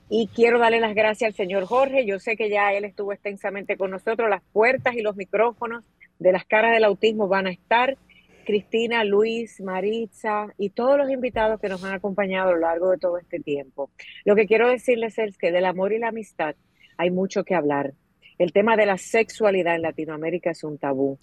[0.08, 2.06] y quiero darle las gracias al señor Jorge.
[2.06, 4.30] Yo sé que ya él estuvo extensamente con nosotros.
[4.30, 5.84] Las puertas y los micrófonos
[6.20, 7.98] de las caras del autismo van a estar.
[8.46, 12.98] Cristina, Luis, Maritza y todos los invitados que nos han acompañado a lo largo de
[12.98, 13.90] todo este tiempo.
[14.26, 16.56] Lo que quiero decirles es que del amor y la amistad
[16.98, 17.94] hay mucho que hablar.
[18.38, 21.20] El tema de la sexualidad en Latinoamérica es un tabú.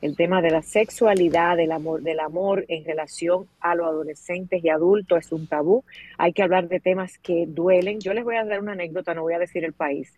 [0.00, 4.70] El tema de la sexualidad, del amor, del amor en relación a los adolescentes y
[4.70, 5.84] adultos es un tabú.
[6.16, 8.00] Hay que hablar de temas que duelen.
[8.00, 10.14] Yo les voy a dar una anécdota, no voy a decir el país.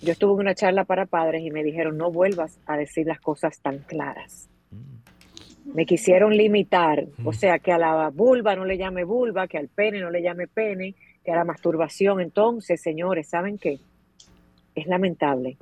[0.00, 3.20] Yo estuve en una charla para padres y me dijeron, no vuelvas a decir las
[3.20, 4.48] cosas tan claras.
[5.64, 9.68] Me quisieron limitar, o sea, que a la vulva no le llame vulva, que al
[9.68, 10.94] pene no le llame pene,
[11.24, 12.20] que a la masturbación.
[12.20, 13.78] Entonces, señores, ¿saben qué?
[14.74, 15.56] Es lamentable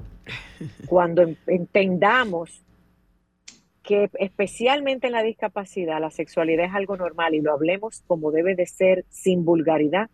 [0.87, 2.63] cuando en- entendamos
[3.83, 8.55] que especialmente en la discapacidad la sexualidad es algo normal y lo hablemos como debe
[8.55, 10.09] de ser sin vulgaridad,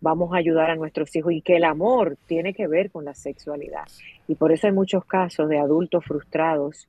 [0.00, 3.14] vamos a ayudar a nuestros hijos y que el amor tiene que ver con la
[3.14, 3.84] sexualidad.
[4.28, 6.88] Y por eso hay muchos casos de adultos frustrados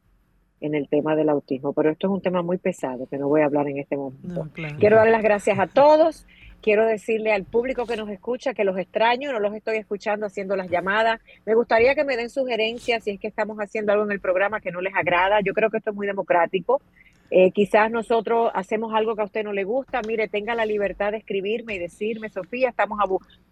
[0.66, 3.42] en el tema del autismo, pero esto es un tema muy pesado que no voy
[3.42, 4.48] a hablar en este momento.
[4.80, 6.26] Quiero dar las gracias a todos.
[6.62, 10.56] Quiero decirle al público que nos escucha que los extraño, no los estoy escuchando haciendo
[10.56, 11.22] las llamadas.
[11.46, 14.60] Me gustaría que me den sugerencias si es que estamos haciendo algo en el programa
[14.60, 15.42] que no les agrada.
[15.42, 16.82] Yo creo que esto es muy democrático.
[17.30, 20.02] Eh, quizás nosotros hacemos algo que a usted no le gusta.
[20.08, 23.00] Mire, tenga la libertad de escribirme y decirme, Sofía, estamos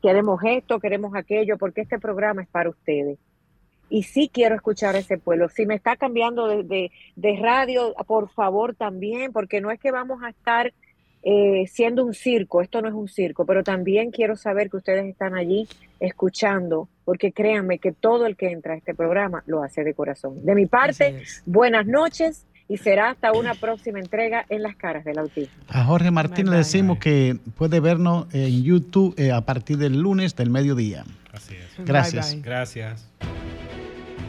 [0.02, 3.20] queremos esto, queremos aquello, porque este programa es para ustedes.
[3.90, 5.50] Y sí quiero escuchar a ese pueblo.
[5.50, 9.92] Si me está cambiando de, de- de radio, por favor también, porque no es que
[9.92, 10.74] vamos a estar
[11.26, 15.06] eh, siendo un circo, esto no es un circo, pero también quiero saber que ustedes
[15.06, 15.68] están allí
[16.00, 20.44] escuchando, porque créanme que todo el que entra a este programa lo hace de corazón.
[20.46, 25.20] De mi parte, buenas noches y será hasta una próxima entrega en las caras del
[25.20, 25.54] autismo.
[25.70, 30.36] A Jorge Martín le decimos que puede vernos en YouTube eh, a partir del lunes
[30.36, 31.04] del mediodía.
[31.32, 31.86] Así es.
[31.86, 32.42] Gracias.
[32.42, 33.10] Gracias.